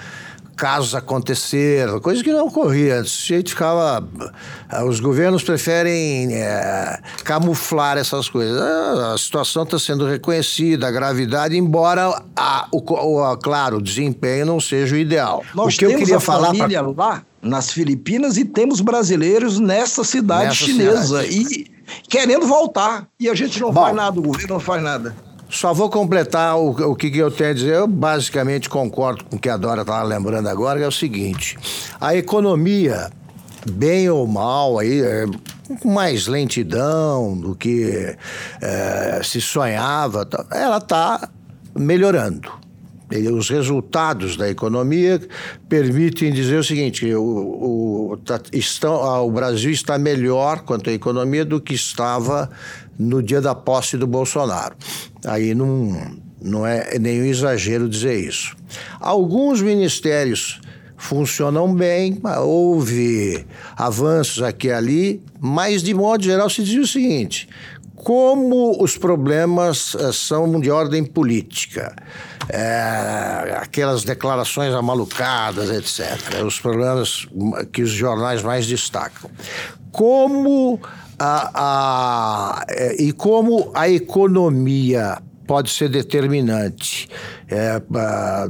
casos 0.57 0.95
aconteceram, 0.95 2.01
coisa 2.01 2.23
que 2.23 2.31
não 2.33 2.47
ocorria. 2.47 3.01
A 3.01 3.03
gente 3.03 3.51
ficava. 3.51 4.05
Eh, 4.71 4.83
os 4.83 4.99
governos 4.99 5.43
preferem 5.43 6.33
é, 6.33 6.99
camuflar 7.23 7.97
essas 7.97 8.27
coisas. 8.27 8.59
A 8.59 9.17
situação 9.17 9.63
está 9.63 9.77
sendo 9.77 10.07
reconhecida, 10.07 10.87
a 10.87 10.91
gravidade, 10.91 11.55
embora, 11.55 12.23
a, 12.35 12.67
o, 12.71 12.79
o, 12.79 13.37
claro, 13.37 13.77
o 13.77 13.81
desempenho 13.81 14.45
não 14.47 14.59
seja 14.59 14.95
o 14.95 14.97
ideal. 14.97 15.45
Nós 15.53 15.75
o 15.75 15.77
que 15.77 15.85
eu 15.85 15.95
queria 15.95 16.19
falar 16.19 16.47
família 16.47 16.83
pra... 16.83 17.05
lá 17.05 17.23
nas 17.39 17.71
Filipinas 17.71 18.35
e 18.35 18.43
temos 18.43 18.81
brasileiros 18.81 19.59
nessa 19.59 20.03
cidade 20.03 20.45
nessa 20.45 20.55
chinesa 20.55 21.23
cidade. 21.23 21.37
e 21.39 21.71
querendo 22.09 22.47
voltar. 22.47 23.07
E 23.19 23.29
a 23.29 23.35
gente 23.35 23.61
não 23.61 23.71
Bom, 23.71 23.81
faz 23.81 23.95
nada, 23.95 24.19
o 24.19 24.23
governo 24.23 24.55
não 24.55 24.59
faz 24.59 24.81
nada. 24.81 25.26
Só 25.49 25.73
vou 25.73 25.89
completar 25.89 26.57
o, 26.57 26.91
o 26.91 26.95
que, 26.95 27.09
que, 27.09 27.17
eu 27.17 27.31
tenho 27.31 27.51
a 27.51 27.53
dizer. 27.53 27.73
Eu 27.75 27.87
basicamente 27.87 28.69
concordo 28.69 29.23
com 29.25 29.37
o 29.37 29.39
que 29.39 29.49
a 29.49 29.55
Dora 29.55 29.81
estava 29.81 30.03
lembrando 30.03 30.47
agora, 30.49 30.77
que 30.77 30.83
é 30.83 30.87
o 30.87 30.91
seguinte: 30.91 31.57
a 31.99 32.15
economia, 32.15 33.09
bem 33.71 34.09
ou 34.09 34.27
mal, 34.27 34.77
aí, 34.77 35.01
é, 35.01 35.25
com 35.81 35.89
mais 35.89 36.27
lentidão 36.27 37.37
do 37.37 37.55
que 37.55 38.15
é, 38.61 39.21
se 39.23 39.39
sonhava, 39.39 40.25
tá, 40.25 40.45
ela 40.51 40.77
está 40.77 41.29
melhorando. 41.73 42.51
os 43.33 43.49
resultados 43.49 44.35
da 44.35 44.49
economia 44.49 45.21
permitem 45.69 46.33
dizer 46.33 46.57
o 46.57 46.63
seguinte: 46.63 47.13
o, 47.13 48.11
o, 48.11 48.17
tá, 48.17 48.41
estão, 48.51 49.25
o 49.25 49.31
Brasil 49.31 49.71
está 49.71 49.97
melhor 49.97 50.63
quanto 50.63 50.89
à 50.89 50.93
economia 50.93 51.45
do 51.45 51.61
que 51.61 51.73
estava 51.73 52.49
no 52.97 53.21
dia 53.21 53.41
da 53.41 53.53
posse 53.53 53.97
do 53.97 54.07
Bolsonaro. 54.07 54.75
Aí 55.25 55.53
não, 55.53 56.17
não 56.41 56.65
é 56.65 56.97
nenhum 56.99 57.25
exagero 57.25 57.89
dizer 57.89 58.19
isso. 58.19 58.55
Alguns 58.99 59.61
ministérios 59.61 60.59
funcionam 60.97 61.73
bem, 61.73 62.19
houve 62.43 63.45
avanços 63.75 64.41
aqui 64.41 64.67
e 64.67 64.71
ali, 64.71 65.23
mas 65.39 65.83
de 65.83 65.93
modo 65.93 66.23
geral 66.23 66.49
se 66.49 66.63
diz 66.63 66.89
o 66.89 66.91
seguinte: 66.91 67.47
como 67.95 68.81
os 68.81 68.97
problemas 68.97 69.95
eh, 69.95 70.11
são 70.11 70.59
de 70.59 70.71
ordem 70.71 71.03
política, 71.03 71.95
é, 72.49 73.57
aquelas 73.59 74.03
declarações 74.03 74.73
amalucadas, 74.73 75.69
etc., 75.69 76.43
os 76.45 76.59
problemas 76.59 77.27
que 77.73 77.81
os 77.81 77.89
jornais 77.89 78.41
mais 78.41 78.65
destacam. 78.65 79.29
Como 79.91 80.79
a, 81.19 81.51
a, 81.53 82.65
é, 82.69 83.01
e 83.01 83.11
como 83.11 83.71
a 83.73 83.89
economia 83.89 85.17
pode 85.47 85.71
ser 85.71 85.87
determinante 85.87 87.07
é, 87.47 87.81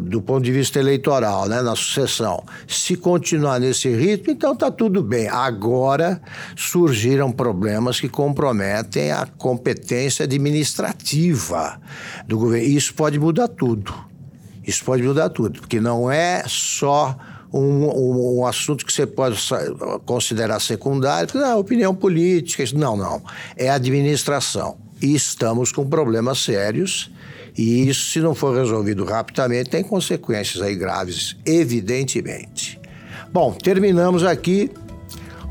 do 0.02 0.20
ponto 0.20 0.44
de 0.44 0.52
vista 0.52 0.80
eleitoral, 0.80 1.48
né, 1.48 1.62
na 1.62 1.76
sucessão. 1.76 2.44
Se 2.68 2.98
continuar 2.98 3.60
nesse 3.60 3.88
ritmo, 3.96 4.34
então 4.34 4.54
está 4.54 4.72
tudo 4.72 5.04
bem. 5.04 5.30
Agora 5.30 6.20
surgiram 6.56 7.32
problemas 7.32 8.00
que 8.00 8.10
comprometem 8.10 9.12
a 9.12 9.28
competência 9.38 10.24
administrativa 10.24 11.80
do 12.26 12.40
governo. 12.40 12.68
Isso 12.68 12.94
pode 12.96 13.20
mudar 13.20 13.48
tudo. 13.48 13.94
Isso 14.66 14.84
pode 14.84 15.04
mudar 15.04 15.30
tudo, 15.30 15.62
porque 15.62 15.80
não 15.80 16.12
é 16.12 16.44
só 16.48 17.16
um, 17.54 18.40
um, 18.40 18.46
assunto 18.46 18.86
que 18.86 18.92
você 18.92 19.06
pode 19.06 19.40
considerar 20.06 20.60
secundário, 20.60 21.30
não, 21.34 21.60
opinião 21.60 21.96
política, 21.96 22.64
não, 22.76 22.98
não. 22.98 23.22
É 23.56 23.70
administração. 23.70 24.78
e 25.02 25.16
estamos 25.16 25.72
com 25.72 25.88
problemas 25.88 26.40
sérios. 26.40 27.12
E 27.58 27.88
isso, 27.90 28.12
se 28.12 28.20
não 28.20 28.36
for 28.36 28.56
resolvido 28.56 29.04
rapidamente, 29.04 29.70
tem 29.72 29.84
consequências 29.84 30.62
aí 30.62 30.76
graves, 30.76 31.36
evidentemente. 31.46 32.80
Bom, 33.34 33.52
terminamos 33.52 34.24
aqui 34.24 34.72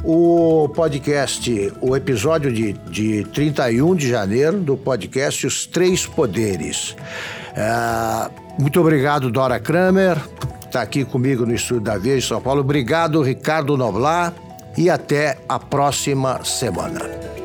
o 0.04 0.68
podcast, 0.68 1.72
o 1.80 1.96
episódio 1.96 2.52
de, 2.52 2.74
de 2.90 3.24
31 3.34 3.96
de 3.96 4.08
janeiro 4.08 4.60
do 4.60 4.76
podcast 4.76 5.46
Os 5.46 5.66
Três 5.66 6.06
Poderes. 6.06 6.94
É, 7.56 8.30
muito 8.56 8.80
obrigado, 8.80 9.30
Dora 9.30 9.58
Kramer, 9.58 10.16
está 10.76 10.82
aqui 10.82 11.06
comigo 11.06 11.46
no 11.46 11.54
estúdio 11.54 11.84
da 11.84 11.96
Veja 11.96 12.28
São 12.28 12.40
Paulo. 12.40 12.60
Obrigado, 12.60 13.22
Ricardo 13.22 13.78
Noblar, 13.78 14.34
e 14.76 14.90
até 14.90 15.38
a 15.48 15.58
próxima 15.58 16.44
semana. 16.44 17.35